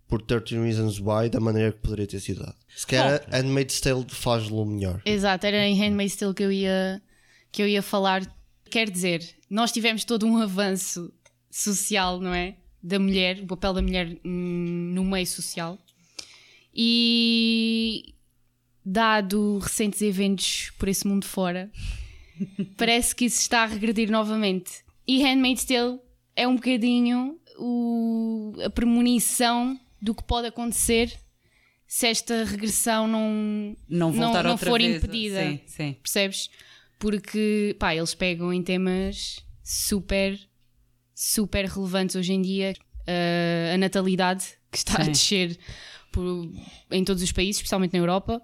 por 0.07 0.21
13 0.21 0.59
Reasons 0.59 0.99
Why 0.99 1.29
da 1.29 1.39
maneira 1.39 1.71
que 1.71 1.79
poderia 1.79 2.07
ter 2.07 2.19
sido 2.19 2.43
dado. 2.43 2.55
Se 2.75 2.85
calhar 2.85 3.23
Handmaid's 3.31 3.79
Tale 3.79 4.05
faz-lo 4.09 4.65
melhor. 4.65 5.01
Exato, 5.05 5.45
era 5.45 5.65
em 5.65 5.75
Handmaid's 5.75 6.15
Tale 6.15 6.33
que 6.33 6.43
eu 6.43 6.51
ia, 6.51 7.01
que 7.51 7.61
eu 7.61 7.67
ia 7.67 7.81
falar. 7.81 8.21
Quer 8.69 8.89
dizer, 8.89 9.23
nós 9.49 9.71
tivemos 9.71 10.03
todo 10.03 10.25
um 10.25 10.37
avanço 10.37 11.13
social, 11.49 12.19
não 12.19 12.33
é? 12.33 12.57
Da 12.81 12.99
mulher, 12.99 13.39
o 13.41 13.47
papel 13.47 13.73
da 13.73 13.81
mulher 13.81 14.17
no 14.23 15.03
meio 15.03 15.27
social. 15.27 15.77
E 16.73 18.15
dado 18.83 19.59
recentes 19.59 20.01
eventos 20.01 20.71
por 20.77 20.89
esse 20.89 21.07
mundo 21.07 21.25
fora, 21.25 21.71
parece 22.77 23.15
que 23.15 23.25
isso 23.25 23.39
está 23.41 23.63
a 23.63 23.65
regredir 23.65 24.09
novamente. 24.11 24.83
E 25.07 25.21
Handmaid's 25.23 25.65
Tale 25.65 25.99
é 26.35 26.47
um 26.47 26.55
bocadinho 26.55 27.37
o- 27.59 28.53
a 28.65 28.69
premonição 28.69 29.79
do 30.01 30.13
que 30.15 30.23
pode 30.23 30.47
acontecer 30.47 31.13
se 31.87 32.07
esta 32.07 32.43
regressão 32.43 33.07
não, 33.07 33.75
Não 33.87 34.11
não 34.11 34.27
outra 34.51 34.57
for 34.57 34.79
vez. 34.79 34.97
impedida. 34.97 35.39
Sim, 35.41 35.59
sim. 35.67 35.93
Percebes? 36.01 36.49
Porque, 36.99 37.75
pá, 37.79 37.93
eles 37.95 38.15
pegam 38.15 38.51
em 38.53 38.63
temas 38.63 39.39
super, 39.63 40.39
super 41.13 41.65
relevantes 41.65 42.15
hoje 42.15 42.33
em 42.33 42.41
dia. 42.41 42.73
Uh, 43.01 43.73
a 43.75 43.77
natalidade, 43.77 44.45
que 44.71 44.77
está 44.77 45.01
a 45.01 45.05
Sim. 45.05 45.11
descer 45.11 45.59
por- 46.11 46.49
em 46.89 47.03
todos 47.03 47.21
os 47.21 47.31
países, 47.31 47.57
especialmente 47.57 47.91
na 47.93 47.99
Europa. 47.99 48.41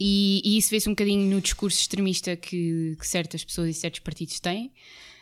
E, 0.00 0.40
e 0.44 0.58
isso 0.58 0.70
vê-se 0.70 0.88
um 0.88 0.92
bocadinho 0.92 1.28
no 1.34 1.40
discurso 1.40 1.78
extremista 1.78 2.36
que, 2.36 2.96
que 2.98 3.06
certas 3.06 3.44
pessoas 3.44 3.70
e 3.70 3.74
certos 3.74 4.00
partidos 4.00 4.38
têm, 4.38 4.72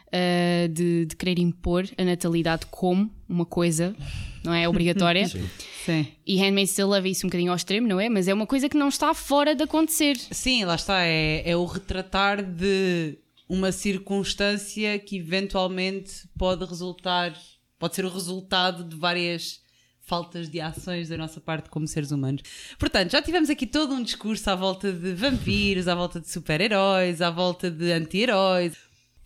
uh, 0.08 0.68
de, 0.68 1.06
de 1.06 1.16
querer 1.16 1.38
impor 1.38 1.88
a 1.96 2.04
natalidade 2.04 2.66
como 2.66 3.10
uma 3.28 3.46
coisa, 3.46 3.96
não 4.44 4.52
é? 4.52 4.68
Obrigatória. 4.68 5.26
Sim. 5.84 6.06
E 6.26 6.36
Handmaid's 6.36 6.74
Tale 6.74 6.90
leva 6.90 7.08
isso 7.08 7.26
um 7.26 7.28
bocadinho 7.28 7.50
ao 7.50 7.56
extremo, 7.56 7.86
não 7.86 8.00
é? 8.00 8.08
Mas 8.08 8.28
é 8.28 8.34
uma 8.34 8.46
coisa 8.46 8.68
que 8.68 8.76
não 8.76 8.88
está 8.88 9.14
fora 9.14 9.54
de 9.54 9.62
acontecer. 9.62 10.16
Sim, 10.30 10.64
lá 10.64 10.74
está. 10.74 11.04
É, 11.04 11.48
é 11.48 11.56
o 11.56 11.64
retratar 11.64 12.42
de 12.42 13.18
uma 13.48 13.70
circunstância 13.70 14.98
que 14.98 15.16
eventualmente 15.16 16.28
pode 16.36 16.64
resultar, 16.64 17.32
pode 17.78 17.94
ser 17.94 18.04
o 18.04 18.10
resultado 18.10 18.84
de 18.84 18.96
várias 18.96 19.60
faltas 20.06 20.48
de 20.48 20.60
ações 20.60 21.08
da 21.08 21.16
nossa 21.16 21.40
parte 21.40 21.68
como 21.68 21.86
seres 21.86 22.12
humanos. 22.12 22.42
Portanto, 22.78 23.10
já 23.10 23.20
tivemos 23.20 23.50
aqui 23.50 23.66
todo 23.66 23.92
um 23.92 24.02
discurso 24.02 24.48
à 24.48 24.54
volta 24.54 24.92
de 24.92 25.12
vampiros, 25.14 25.88
à 25.88 25.94
volta 25.94 26.20
de 26.20 26.30
super-heróis, 26.30 27.20
à 27.20 27.28
volta 27.30 27.70
de 27.70 27.90
anti-heróis. 27.92 28.76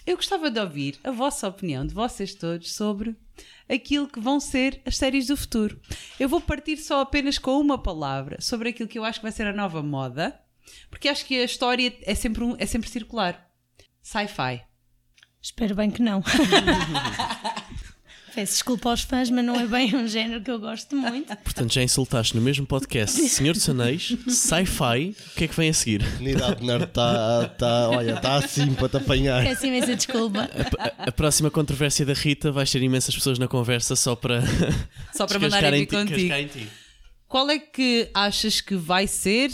Eu 0.07 0.17
gostava 0.17 0.51
de 0.51 0.59
ouvir 0.59 0.99
a 1.05 1.11
vossa 1.11 1.47
opinião, 1.47 1.87
de 1.87 1.93
vocês 1.95 2.35
todos, 2.35 2.73
sobre 2.75 3.15
aquilo 3.69 4.09
que 4.09 4.19
vão 4.19 4.41
ser 4.41 4.81
as 4.87 4.97
séries 4.97 5.27
do 5.27 5.37
futuro. 5.37 5.79
Eu 6.19 6.29
vou 6.29 6.41
partir 6.41 6.79
só 6.79 7.03
apenas 7.03 7.39
com 7.39 7.61
uma 7.61 7.77
palavra 7.79 8.41
sobre 8.41 8.71
aquilo 8.71 8.89
que 8.89 8.99
eu 8.99 9.05
acho 9.05 9.21
que 9.21 9.25
vai 9.25 9.33
ser 9.33 9.47
a 9.47 9.53
nova 9.53 9.83
moda, 9.83 10.41
porque 10.89 11.09
acho 11.09 11.27
que 11.27 11.39
a 11.39 11.45
história 11.45 11.95
é 12.03 12.15
sempre, 12.15 12.43
um- 12.43 12.57
é 12.59 12.65
sempre 12.65 12.89
circular. 12.89 13.47
Sci-fi. 14.03 14.63
Espero 15.43 15.75
bem 15.75 15.91
que 15.91 16.01
não. 16.03 16.23
Peço 18.35 18.53
desculpa 18.55 18.91
aos 18.91 19.03
fãs, 19.03 19.29
mas 19.31 19.45
não 19.45 19.59
é 19.59 19.67
bem 19.67 19.95
um 19.97 20.07
género 20.07 20.41
que 20.43 20.51
eu 20.51 20.59
gosto 20.59 20.95
muito. 20.97 21.35
Portanto, 21.39 21.73
já 21.73 21.83
insultaste 21.83 22.35
no 22.37 22.41
mesmo 22.43 22.65
podcast 22.67 23.21
Senhor 23.29 23.53
dos 23.53 23.69
Anéis, 23.69 24.17
sci-fi, 24.29 25.15
o 25.33 25.35
que 25.37 25.45
é 25.45 25.49
que 25.49 25.57
vem 25.57 25.71
a 25.71 25.75
seguir? 25.75 26.03
A 26.05 26.19
unidade 26.21 26.65
nerd 26.65 26.85
está, 26.85 27.49
tá, 27.59 27.89
olha, 27.91 28.13
está 28.15 28.37
assim 28.37 28.73
para 28.75 28.89
te 28.89 28.97
apanhar. 28.99 29.43
Peço 29.45 29.67
imensa 29.67 29.95
desculpa. 29.97 30.49
A, 30.79 31.09
a 31.09 31.13
próxima 31.13 31.51
controvérsia 31.51 32.07
da 32.07 32.13
Rita 32.15 32.51
vai 32.53 32.65
ter 32.67 32.83
imensas 32.83 33.15
pessoas 33.15 33.39
na 33.39 33.49
conversa 33.49 33.97
só 33.97 34.15
para, 34.15 34.43
Só 35.15 35.27
para 35.27 35.37
em 35.77 35.81
vir 35.81 35.87
ti- 35.87 35.97
contigo. 35.97 36.19
cascar 36.21 36.41
em 36.41 36.47
ti. 36.47 36.69
Qual 37.27 37.49
é 37.51 37.59
que 37.59 38.11
achas 38.15 38.61
que 38.61 38.75
vai 38.75 39.07
ser 39.07 39.51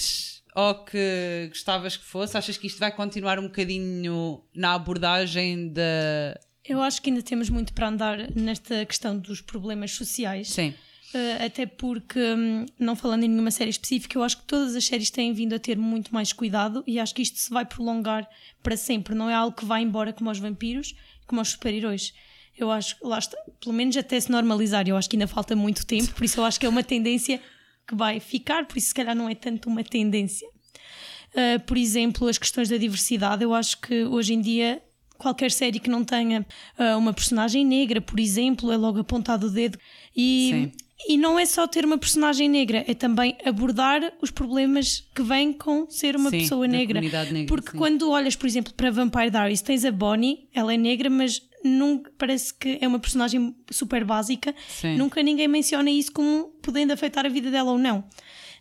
ou 0.54 0.74
que 0.84 1.46
gostavas 1.50 1.96
que 1.96 2.04
fosse? 2.04 2.36
Achas 2.36 2.56
que 2.56 2.66
isto 2.66 2.78
vai 2.78 2.90
continuar 2.90 3.38
um 3.38 3.44
bocadinho 3.44 4.40
na 4.54 4.74
abordagem 4.74 5.72
da. 5.72 6.38
Eu 6.68 6.82
acho 6.82 7.00
que 7.00 7.10
ainda 7.10 7.22
temos 7.22 7.48
muito 7.48 7.72
para 7.72 7.88
andar 7.88 8.30
nesta 8.34 8.84
questão 8.84 9.16
dos 9.16 9.40
problemas 9.40 9.92
sociais. 9.92 10.48
Sim. 10.48 10.74
Uh, 11.14 11.44
até 11.46 11.64
porque, 11.64 12.18
hum, 12.18 12.66
não 12.78 12.96
falando 12.96 13.22
em 13.22 13.28
nenhuma 13.28 13.50
série 13.50 13.70
específica, 13.70 14.18
eu 14.18 14.22
acho 14.24 14.38
que 14.38 14.44
todas 14.44 14.74
as 14.74 14.84
séries 14.84 15.08
têm 15.08 15.32
vindo 15.32 15.54
a 15.54 15.58
ter 15.58 15.78
muito 15.78 16.12
mais 16.12 16.32
cuidado 16.32 16.82
e 16.86 16.98
acho 16.98 17.14
que 17.14 17.22
isto 17.22 17.38
se 17.38 17.48
vai 17.50 17.64
prolongar 17.64 18.28
para 18.62 18.76
sempre. 18.76 19.14
Não 19.14 19.30
é 19.30 19.34
algo 19.34 19.56
que 19.56 19.64
vai 19.64 19.82
embora 19.82 20.12
como 20.12 20.30
os 20.30 20.38
vampiros, 20.38 20.94
como 21.26 21.40
os 21.40 21.50
super-heróis. 21.50 22.12
Eu 22.58 22.70
acho 22.70 22.98
que 22.98 23.06
lá 23.06 23.18
está, 23.18 23.36
pelo 23.60 23.74
menos 23.74 23.96
até 23.96 24.18
se 24.18 24.30
normalizar. 24.30 24.88
Eu 24.88 24.96
acho 24.96 25.08
que 25.08 25.16
ainda 25.16 25.28
falta 25.28 25.54
muito 25.54 25.86
tempo, 25.86 26.12
por 26.12 26.24
isso 26.24 26.40
eu 26.40 26.44
acho 26.44 26.58
que 26.58 26.66
é 26.66 26.68
uma 26.68 26.82
tendência 26.82 27.40
que 27.86 27.94
vai 27.94 28.18
ficar, 28.18 28.66
por 28.66 28.76
isso 28.76 28.88
se 28.88 28.94
calhar 28.94 29.14
não 29.14 29.28
é 29.28 29.34
tanto 29.34 29.68
uma 29.68 29.84
tendência. 29.84 30.48
Uh, 31.28 31.60
por 31.66 31.76
exemplo, 31.76 32.26
as 32.26 32.38
questões 32.38 32.68
da 32.68 32.76
diversidade, 32.76 33.44
eu 33.44 33.54
acho 33.54 33.80
que 33.80 34.04
hoje 34.04 34.34
em 34.34 34.40
dia 34.40 34.82
qualquer 35.18 35.50
série 35.50 35.78
que 35.78 35.90
não 35.90 36.04
tenha 36.04 36.46
uh, 36.78 36.98
uma 36.98 37.12
personagem 37.12 37.64
negra, 37.64 38.00
por 38.00 38.18
exemplo, 38.18 38.70
é 38.72 38.76
logo 38.76 39.00
apontado 39.00 39.46
o 39.46 39.50
dedo. 39.50 39.78
E, 40.16 40.50
Sim. 40.52 40.72
e 41.08 41.16
não 41.16 41.38
é 41.38 41.44
só 41.44 41.66
ter 41.66 41.84
uma 41.84 41.98
personagem 41.98 42.48
negra, 42.48 42.84
é 42.86 42.94
também 42.94 43.36
abordar 43.44 44.12
os 44.20 44.30
problemas 44.30 45.04
que 45.14 45.22
vêm 45.22 45.52
com 45.52 45.88
ser 45.90 46.16
uma 46.16 46.30
Sim, 46.30 46.38
pessoa 46.40 46.66
negra. 46.66 47.00
negra, 47.00 47.26
Porque 47.46 47.72
sim. 47.72 47.78
quando 47.78 48.10
olhas, 48.10 48.36
por 48.36 48.46
exemplo, 48.46 48.72
para 48.74 48.90
Vampire 48.90 49.30
Diaries, 49.30 49.62
tens 49.62 49.84
a 49.84 49.92
Bonnie, 49.92 50.48
ela 50.54 50.72
é 50.72 50.76
negra, 50.76 51.10
mas 51.10 51.42
nunca, 51.64 52.10
parece 52.16 52.54
que 52.54 52.78
é 52.80 52.86
uma 52.86 52.98
personagem 52.98 53.54
super 53.70 54.04
básica. 54.04 54.54
Sim. 54.68 54.96
Nunca 54.96 55.22
ninguém 55.22 55.48
menciona 55.48 55.90
isso 55.90 56.12
como 56.12 56.44
podendo 56.62 56.92
afetar 56.92 57.26
a 57.26 57.28
vida 57.28 57.50
dela 57.50 57.72
ou 57.72 57.78
não. 57.78 58.04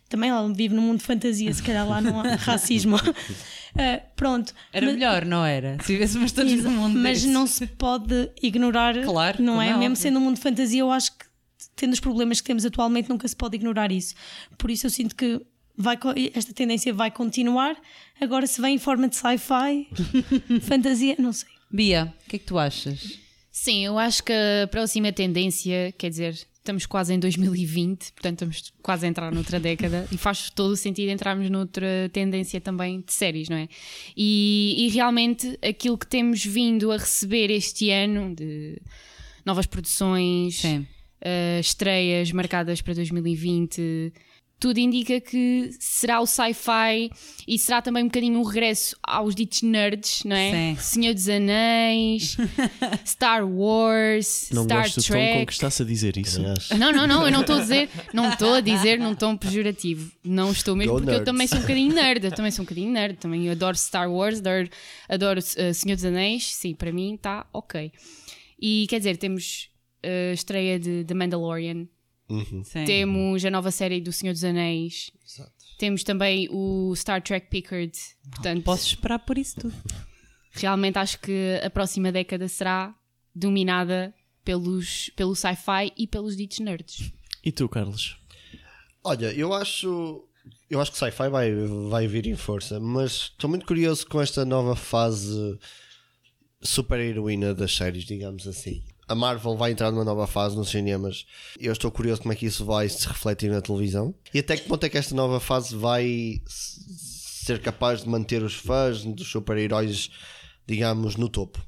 Também 0.08 0.30
ela 0.30 0.48
vive 0.52 0.72
num 0.74 0.82
mundo 0.82 0.98
de 0.98 1.04
fantasia, 1.04 1.52
se 1.52 1.62
calhar 1.62 1.86
lá 1.88 2.00
não 2.00 2.20
há 2.20 2.34
racismo. 2.36 2.96
Ah, 3.78 4.00
pronto. 4.16 4.54
Era 4.72 4.86
Mas- 4.86 4.94
melhor, 4.94 5.24
não 5.24 5.44
era? 5.44 5.76
Se 5.82 5.92
vivêssemos 5.92 6.32
todos 6.32 6.52
no 6.62 6.70
mundo 6.70 6.98
mas 6.98 7.20
desse. 7.22 7.32
não 7.32 7.46
se 7.46 7.66
pode 7.66 8.30
ignorar, 8.42 8.94
Claro, 9.04 9.42
não 9.42 9.60
é? 9.60 9.70
é 9.70 9.76
Mesmo 9.76 9.96
sendo 9.96 10.18
um 10.18 10.22
mundo 10.22 10.36
de 10.36 10.40
fantasia, 10.42 10.80
eu 10.80 10.90
acho 10.90 11.12
que 11.12 11.26
tendo 11.74 11.92
os 11.92 12.00
problemas 12.00 12.40
que 12.40 12.46
temos 12.46 12.64
atualmente, 12.64 13.08
nunca 13.08 13.26
se 13.28 13.36
pode 13.36 13.56
ignorar 13.56 13.92
isso. 13.92 14.14
Por 14.56 14.70
isso 14.70 14.86
eu 14.86 14.90
sinto 14.90 15.14
que 15.14 15.40
vai, 15.76 15.98
esta 16.34 16.52
tendência 16.54 16.92
vai 16.94 17.10
continuar. 17.10 17.76
Agora, 18.20 18.46
se 18.46 18.60
vem 18.60 18.76
em 18.76 18.78
forma 18.78 19.08
de 19.08 19.16
sci-fi, 19.16 19.88
fantasia, 20.62 21.16
não 21.18 21.32
sei. 21.32 21.48
Bia, 21.70 22.14
o 22.24 22.28
que 22.30 22.36
é 22.36 22.38
que 22.38 22.46
tu 22.46 22.58
achas? 22.58 23.18
Sim, 23.50 23.84
eu 23.84 23.98
acho 23.98 24.22
que 24.22 24.32
a 24.32 24.66
próxima 24.68 25.12
tendência, 25.12 25.92
quer 25.98 26.08
dizer, 26.10 26.38
estamos 26.66 26.84
quase 26.84 27.14
em 27.14 27.18
2020, 27.18 28.12
portanto 28.12 28.34
estamos 28.34 28.72
quase 28.82 29.06
a 29.06 29.08
entrar 29.08 29.32
noutra 29.32 29.60
década 29.60 30.06
e 30.10 30.18
faz 30.18 30.50
todo 30.50 30.72
o 30.72 30.76
sentido 30.76 31.10
entrarmos 31.10 31.48
noutra 31.48 32.10
tendência 32.12 32.60
também 32.60 33.00
de 33.00 33.12
séries, 33.12 33.48
não 33.48 33.56
é? 33.56 33.68
E, 34.16 34.74
e 34.78 34.88
realmente 34.88 35.56
aquilo 35.62 35.96
que 35.96 36.06
temos 36.06 36.44
vindo 36.44 36.90
a 36.90 36.96
receber 36.96 37.50
este 37.50 37.90
ano 37.90 38.34
de 38.34 38.80
novas 39.44 39.66
produções, 39.66 40.62
uh, 40.64 41.60
estreias 41.60 42.32
marcadas 42.32 42.82
para 42.82 42.94
2020 42.94 44.12
tudo 44.58 44.78
indica 44.78 45.20
que 45.20 45.70
será 45.78 46.20
o 46.20 46.26
sci-fi 46.26 47.10
e 47.46 47.58
será 47.58 47.82
também 47.82 48.04
um 48.04 48.06
bocadinho 48.06 48.38
um 48.38 48.42
regresso 48.42 48.96
aos 49.02 49.34
ditos 49.34 49.60
nerds, 49.62 50.24
não 50.24 50.34
é? 50.34 50.50
Sim. 50.50 50.76
Senhor 50.80 51.14
dos 51.14 51.28
Anéis, 51.28 52.36
Star 53.04 53.46
Wars, 53.46 54.48
não 54.52 54.64
Star 54.64 54.82
gosto 54.82 55.02
Trek. 55.02 55.26
do 55.26 55.32
tom 55.32 55.38
com 55.40 55.46
que 55.46 55.52
está-se 55.52 55.82
a 55.82 55.84
dizer 55.84 56.16
isso. 56.16 56.40
Não, 56.78 56.90
não, 56.90 57.06
não, 57.06 57.26
eu 57.26 57.30
não 57.30 57.42
estou 57.42 57.56
a 57.56 57.60
dizer, 57.60 57.90
não 58.14 58.30
estou 58.30 58.54
a 58.54 58.60
dizer 58.60 58.98
num 58.98 59.14
tom 59.14 59.36
pejorativo. 59.36 60.10
Não 60.24 60.50
estou 60.50 60.74
mesmo, 60.74 60.92
Go 60.94 60.98
porque 61.00 61.10
nerds. 61.10 61.20
eu 61.20 61.32
também 61.32 61.46
sou 61.46 61.58
um 61.58 61.62
bocadinho 61.62 61.94
nerd, 61.94 62.24
eu 62.24 62.32
também 62.32 62.50
sou 62.50 62.62
um 62.62 62.66
bocadinho 62.66 62.90
nerd, 62.90 63.16
também 63.18 63.50
adoro 63.50 63.76
Star 63.76 64.10
Wars, 64.10 64.38
adoro, 64.38 64.68
adoro 65.08 65.40
uh, 65.40 65.74
Senhor 65.74 65.96
dos 65.96 66.04
Anéis, 66.04 66.54
sim, 66.54 66.74
para 66.74 66.90
mim 66.90 67.14
está 67.14 67.46
ok. 67.52 67.92
E 68.58 68.86
quer 68.88 68.98
dizer, 68.98 69.18
temos 69.18 69.68
a 70.02 70.30
uh, 70.30 70.32
estreia 70.32 70.78
de 70.78 71.04
The 71.04 71.14
Mandalorian 71.14 71.86
Uhum. 72.28 72.62
Temos 72.84 73.44
a 73.44 73.50
nova 73.50 73.70
série 73.70 74.00
do 74.00 74.12
Senhor 74.12 74.32
dos 74.32 74.44
Anéis. 74.44 75.10
Exato. 75.24 75.52
Temos 75.78 76.02
também 76.02 76.48
o 76.50 76.94
Star 76.96 77.22
Trek 77.22 77.48
Picard. 77.48 77.92
Portanto, 78.30 78.62
posso 78.64 78.86
esperar 78.86 79.18
por 79.20 79.38
isso 79.38 79.60
tudo. 79.60 79.74
Realmente 80.52 80.98
acho 80.98 81.20
que 81.20 81.60
a 81.62 81.70
próxima 81.70 82.10
década 82.10 82.48
será 82.48 82.94
dominada 83.34 84.14
pelos, 84.44 85.10
pelo 85.14 85.34
sci-fi 85.34 85.92
e 85.96 86.06
pelos 86.06 86.36
ditos 86.36 86.58
nerds. 86.60 87.12
E 87.44 87.52
tu, 87.52 87.68
Carlos? 87.68 88.18
Olha, 89.04 89.32
eu 89.32 89.52
acho. 89.52 90.26
Eu 90.70 90.80
acho 90.80 90.92
que 90.92 90.98
sci-fi 90.98 91.28
vai, 91.28 91.52
vai 91.90 92.06
vir 92.08 92.26
em 92.26 92.36
força, 92.36 92.80
mas 92.80 93.30
estou 93.32 93.50
muito 93.50 93.66
curioso 93.66 94.06
com 94.06 94.20
esta 94.20 94.44
nova 94.44 94.74
fase 94.74 95.58
super 96.62 96.98
heroína 96.98 97.54
das 97.54 97.74
séries, 97.74 98.04
digamos 98.04 98.46
assim 98.46 98.82
a 99.08 99.14
Marvel 99.14 99.56
vai 99.56 99.70
entrar 99.70 99.90
numa 99.90 100.04
nova 100.04 100.26
fase 100.26 100.56
nos 100.56 100.70
cinemas. 100.70 101.26
Eu 101.58 101.72
estou 101.72 101.90
curioso 101.90 102.22
como 102.22 102.32
é 102.32 102.36
que 102.36 102.46
isso 102.46 102.64
vai 102.64 102.88
se 102.88 103.06
refletir 103.06 103.50
na 103.50 103.60
televisão 103.60 104.14
e 104.34 104.38
até 104.38 104.56
que 104.56 104.68
ponto 104.68 104.84
é 104.84 104.88
que 104.88 104.98
esta 104.98 105.14
nova 105.14 105.38
fase 105.40 105.76
vai 105.76 106.42
ser 106.46 107.60
capaz 107.60 108.02
de 108.02 108.08
manter 108.08 108.42
os 108.42 108.54
fãs 108.54 109.04
dos 109.04 109.28
super-heróis, 109.28 110.10
digamos, 110.66 111.16
no 111.16 111.28
topo. 111.28 111.64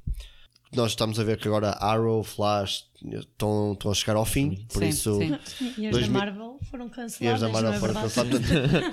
Nós 0.75 0.91
estamos 0.91 1.19
a 1.19 1.25
ver 1.25 1.39
que 1.39 1.49
agora 1.49 1.71
Arrow, 1.71 2.23
Flash 2.23 2.85
estão, 3.03 3.73
estão 3.73 3.91
a 3.91 3.95
chegar 3.95 4.17
ao 4.17 4.27
fim, 4.27 4.67
por 4.71 4.83
sim, 4.83 4.89
isso. 4.89 5.19
Sim. 5.19 5.39
E 5.79 5.87
as 5.87 5.99
da 5.99 6.09
Marvel 6.09 6.59
foram 6.71 6.91
canceladas. 6.91 7.21
E 7.21 7.27
as 7.27 7.41
da 7.41 7.49
Marvel 7.49 7.73
é 7.73 7.79
foram 7.79 7.95
canceladas. 7.95 8.41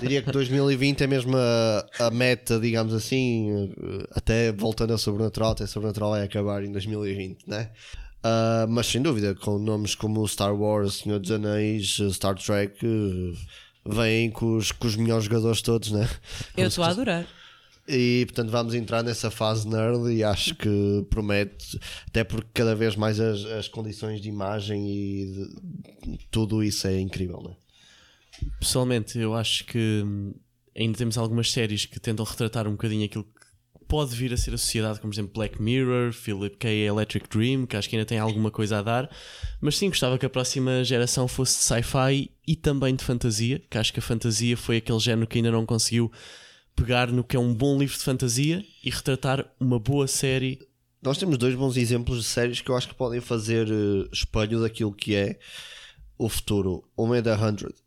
diria 0.00 0.22
que 0.22 0.30
2020 0.30 1.02
é 1.02 1.06
mesmo 1.06 1.36
a, 1.36 2.06
a, 2.06 2.10
meta, 2.10 2.58
digamos 2.58 2.94
assim, 2.94 3.74
até 4.12 4.52
voltando 4.52 4.94
a 4.94 4.98
Sobrenatural, 4.98 5.50
até 5.50 5.66
Sobrenatural 5.66 6.12
vai 6.12 6.22
acabar 6.22 6.64
em 6.64 6.72
2020, 6.72 7.46
né? 7.46 7.70
Uh, 8.26 8.66
mas 8.68 8.86
sem 8.86 9.00
dúvida, 9.00 9.34
com 9.36 9.56
nomes 9.58 9.94
como 9.94 10.26
Star 10.26 10.54
Wars, 10.54 10.94
Senhor 10.94 11.20
dos 11.20 11.30
Anéis, 11.30 11.98
Star 12.10 12.34
Trek, 12.34 12.84
uh, 12.84 13.36
vêm 13.84 14.30
com 14.30 14.56
os, 14.56 14.72
com 14.72 14.88
os 14.88 14.96
melhores 14.96 15.24
jogadores 15.26 15.62
todos, 15.62 15.92
né? 15.92 16.08
Eu 16.56 16.66
estou 16.66 16.82
a 16.82 16.88
adorar. 16.88 17.26
E 17.88 18.24
portanto 18.26 18.50
vamos 18.50 18.74
entrar 18.74 19.04
nessa 19.04 19.30
fase 19.30 19.68
nerd 19.68 20.12
e 20.12 20.24
acho 20.24 20.56
que 20.56 21.06
promete, 21.08 21.78
até 22.08 22.24
porque 22.24 22.48
cada 22.52 22.74
vez 22.74 22.96
mais 22.96 23.20
as, 23.20 23.44
as 23.44 23.68
condições 23.68 24.20
de 24.20 24.28
imagem 24.28 24.90
e 24.90 25.26
de, 25.26 26.18
tudo 26.28 26.64
isso 26.64 26.88
é 26.88 26.98
incrível, 26.98 27.40
né? 27.40 27.54
Pessoalmente, 28.58 29.18
eu 29.18 29.34
acho 29.34 29.64
que 29.66 30.04
ainda 30.76 30.98
temos 30.98 31.16
algumas 31.16 31.52
séries 31.52 31.86
que 31.86 32.00
tentam 32.00 32.24
retratar 32.24 32.66
um 32.66 32.72
bocadinho 32.72 33.04
aquilo 33.04 33.26
pode 33.88 34.14
vir 34.14 34.32
a 34.32 34.36
ser 34.36 34.54
a 34.54 34.58
sociedade, 34.58 35.00
como 35.00 35.12
por 35.12 35.16
exemplo 35.16 35.32
Black 35.34 35.60
Mirror, 35.60 36.12
Philip 36.12 36.56
K. 36.56 36.68
Electric 36.68 37.28
Dream, 37.28 37.66
que 37.66 37.76
acho 37.76 37.88
que 37.88 37.96
ainda 37.96 38.06
tem 38.06 38.18
alguma 38.18 38.50
coisa 38.50 38.78
a 38.78 38.82
dar, 38.82 39.10
mas 39.60 39.76
sim, 39.76 39.88
gostava 39.88 40.18
que 40.18 40.26
a 40.26 40.30
próxima 40.30 40.84
geração 40.84 41.26
fosse 41.26 41.58
de 41.58 41.64
sci-fi 41.64 42.30
e 42.46 42.56
também 42.56 42.94
de 42.94 43.04
fantasia, 43.04 43.62
que 43.70 43.78
acho 43.78 43.92
que 43.92 43.98
a 43.98 44.02
fantasia 44.02 44.56
foi 44.56 44.78
aquele 44.78 44.98
género 44.98 45.26
que 45.26 45.38
ainda 45.38 45.50
não 45.50 45.64
conseguiu 45.64 46.10
pegar 46.74 47.10
no 47.10 47.24
que 47.24 47.36
é 47.36 47.40
um 47.40 47.54
bom 47.54 47.78
livro 47.78 47.96
de 47.96 48.04
fantasia 48.04 48.64
e 48.84 48.90
retratar 48.90 49.44
uma 49.58 49.78
boa 49.78 50.06
série. 50.06 50.60
Nós 51.02 51.18
temos 51.18 51.38
dois 51.38 51.54
bons 51.54 51.76
exemplos 51.76 52.18
de 52.18 52.24
séries 52.24 52.60
que 52.60 52.70
eu 52.70 52.76
acho 52.76 52.88
que 52.88 52.94
podem 52.94 53.20
fazer 53.20 53.68
uh, 53.68 54.08
espelho 54.12 54.60
daquilo 54.60 54.92
que 54.92 55.14
é 55.14 55.38
o 56.18 56.28
futuro. 56.28 56.84
Uma 56.96 57.18
é 57.18 57.22
The 57.22 57.34
Hundred 57.34 57.85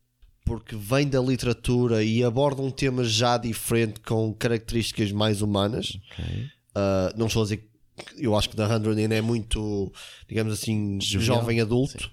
porque 0.49 0.75
vem 0.75 1.07
da 1.07 1.21
literatura 1.21 2.03
e 2.03 2.23
aborda 2.23 2.59
um 2.59 2.71
tema 2.71 3.03
já 3.03 3.37
diferente 3.37 3.99
com 3.99 4.33
características 4.33 5.11
mais 5.11 5.43
humanas. 5.43 5.95
Okay. 6.11 6.45
Uh, 6.75 7.15
não 7.15 7.27
estou 7.27 7.43
a 7.43 7.45
dizer 7.45 7.69
eu 8.17 8.35
acho 8.35 8.49
que 8.49 8.55
The 8.55 8.65
Hundred 8.65 8.99
ainda 8.99 9.13
é 9.13 9.21
muito, 9.21 9.93
digamos 10.27 10.53
assim, 10.53 10.97
Juvenal. 10.99 11.41
jovem 11.41 11.61
adulto. 11.61 12.01
Sim. 12.01 12.09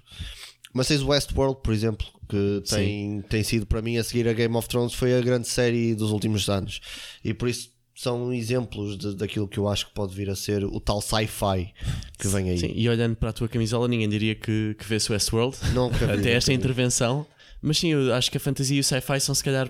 Mas 0.71 0.87
tens 0.87 1.01
o 1.01 1.07
Westworld, 1.07 1.61
por 1.63 1.73
exemplo, 1.73 2.05
que 2.29 2.61
tem, 2.69 3.23
tem 3.23 3.41
sido 3.41 3.65
para 3.65 3.81
mim 3.81 3.97
a 3.97 4.03
seguir 4.03 4.27
a 4.27 4.33
Game 4.33 4.55
of 4.55 4.67
Thrones, 4.67 4.93
foi 4.93 5.17
a 5.17 5.21
grande 5.21 5.47
série 5.47 5.95
dos 5.95 6.11
últimos 6.11 6.47
anos. 6.47 6.79
E 7.23 7.33
por 7.33 7.49
isso 7.49 7.71
são 7.95 8.31
exemplos 8.31 8.95
de, 8.97 9.15
daquilo 9.15 9.47
que 9.47 9.57
eu 9.57 9.67
acho 9.67 9.87
que 9.87 9.93
pode 9.93 10.13
vir 10.13 10.29
a 10.29 10.35
ser 10.35 10.63
o 10.63 10.79
tal 10.79 11.01
sci-fi 11.01 11.73
que 12.19 12.27
vem 12.27 12.51
aí. 12.51 12.59
Sim, 12.59 12.73
e 12.75 12.87
olhando 12.87 13.15
para 13.15 13.29
a 13.29 13.33
tua 13.33 13.47
camisola, 13.47 13.87
ninguém 13.87 14.07
diria 14.07 14.35
que, 14.35 14.75
que 14.77 14.85
vê-se 14.85 15.11
Westworld. 15.11 15.57
Não, 15.73 15.87
Até 15.87 16.33
esta 16.33 16.53
intervenção. 16.53 17.25
Mas 17.67 17.79
sim, 17.79 17.89
eu 17.89 18.13
acho 18.13 18.31
que 18.31 18.37
a 18.37 18.39
fantasia 18.39 18.77
e 18.77 18.79
o 18.79 18.83
sci-fi 18.83 19.19
são 19.19 19.35
se 19.35 19.43
calhar 19.43 19.69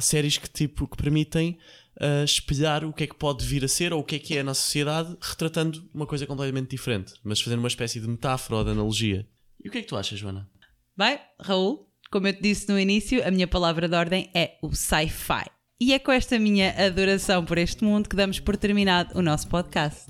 séries 0.00 0.38
que 0.38 0.50
tipo 0.50 0.88
que 0.88 0.96
permitem 0.96 1.56
uh, 2.00 2.24
espelhar 2.24 2.84
o 2.84 2.92
que 2.92 3.04
é 3.04 3.06
que 3.06 3.14
pode 3.14 3.46
vir 3.46 3.64
a 3.64 3.68
ser 3.68 3.92
ou 3.92 4.00
o 4.00 4.04
que 4.04 4.16
é 4.16 4.18
que 4.18 4.36
é 4.36 4.40
a 4.40 4.44
nossa 4.44 4.60
sociedade, 4.60 5.16
retratando 5.20 5.88
uma 5.94 6.06
coisa 6.06 6.26
completamente 6.26 6.70
diferente, 6.70 7.14
mas 7.22 7.40
fazendo 7.40 7.60
uma 7.60 7.68
espécie 7.68 8.00
de 8.00 8.08
metáfora 8.08 8.58
ou 8.58 8.64
de 8.64 8.70
analogia. 8.72 9.26
E 9.62 9.68
o 9.68 9.72
que 9.72 9.78
é 9.78 9.82
que 9.82 9.88
tu 9.88 9.96
achas, 9.96 10.18
Joana? 10.18 10.50
Bem, 10.96 11.18
Raul, 11.40 11.88
como 12.10 12.26
eu 12.26 12.32
te 12.32 12.42
disse 12.42 12.68
no 12.68 12.78
início, 12.78 13.26
a 13.26 13.30
minha 13.30 13.46
palavra 13.46 13.88
de 13.88 13.94
ordem 13.94 14.30
é 14.34 14.58
o 14.60 14.74
sci-fi. 14.74 15.44
E 15.84 15.92
é 15.92 15.98
com 15.98 16.12
esta 16.12 16.38
minha 16.38 16.72
adoração 16.78 17.44
por 17.44 17.58
este 17.58 17.82
mundo 17.82 18.08
que 18.08 18.14
damos 18.14 18.38
por 18.38 18.56
terminado 18.56 19.18
o 19.18 19.20
nosso 19.20 19.48
podcast. 19.48 20.02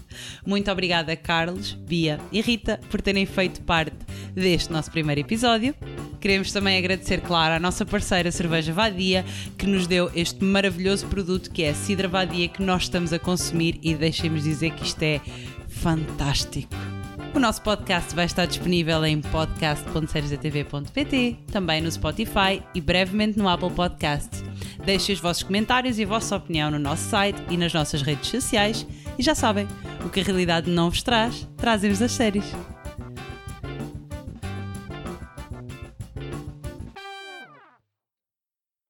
Muito 0.44 0.70
obrigada, 0.70 1.16
Carlos, 1.16 1.72
Bia 1.72 2.20
e 2.30 2.42
Rita, 2.42 2.78
por 2.90 3.00
terem 3.00 3.24
feito 3.24 3.62
parte 3.62 3.96
deste 4.34 4.70
nosso 4.70 4.90
primeiro 4.90 5.22
episódio. 5.22 5.74
Queremos 6.20 6.52
também 6.52 6.76
agradecer, 6.76 7.22
claro, 7.22 7.54
à 7.54 7.58
nossa 7.58 7.86
parceira 7.86 8.30
Cerveja 8.30 8.70
Vadia, 8.70 9.24
que 9.56 9.66
nos 9.66 9.86
deu 9.86 10.10
este 10.14 10.44
maravilhoso 10.44 11.06
produto 11.06 11.50
que 11.50 11.62
é 11.62 11.70
a 11.70 11.74
Cidra 11.74 12.06
Vadia 12.06 12.48
que 12.48 12.62
nós 12.62 12.82
estamos 12.82 13.10
a 13.10 13.18
consumir 13.18 13.80
e 13.82 13.94
deixemos 13.94 14.42
dizer 14.42 14.72
que 14.72 14.84
isto 14.84 15.02
é 15.02 15.22
fantástico. 15.68 17.01
O 17.34 17.38
nosso 17.38 17.62
podcast 17.62 18.14
vai 18.14 18.26
estar 18.26 18.44
disponível 18.44 19.02
em 19.06 19.22
podcast.seriesatv.pt, 19.22 21.38
também 21.50 21.80
no 21.80 21.90
Spotify 21.90 22.62
e 22.74 22.80
brevemente 22.80 23.38
no 23.38 23.48
Apple 23.48 23.70
Podcast. 23.70 24.28
Deixem 24.84 25.14
os 25.14 25.20
vossos 25.20 25.42
comentários 25.42 25.98
e 25.98 26.04
a 26.04 26.06
vossa 26.06 26.36
opinião 26.36 26.70
no 26.70 26.78
nosso 26.78 27.08
site 27.08 27.42
e 27.48 27.56
nas 27.56 27.72
nossas 27.72 28.02
redes 28.02 28.28
sociais. 28.28 28.86
E 29.18 29.22
já 29.22 29.34
sabem, 29.34 29.66
o 30.04 30.10
que 30.10 30.20
a 30.20 30.24
realidade 30.24 30.70
não 30.70 30.90
vos 30.90 31.02
traz, 31.02 31.48
trazem-vos 31.56 32.02
as 32.02 32.12
séries. 32.12 32.44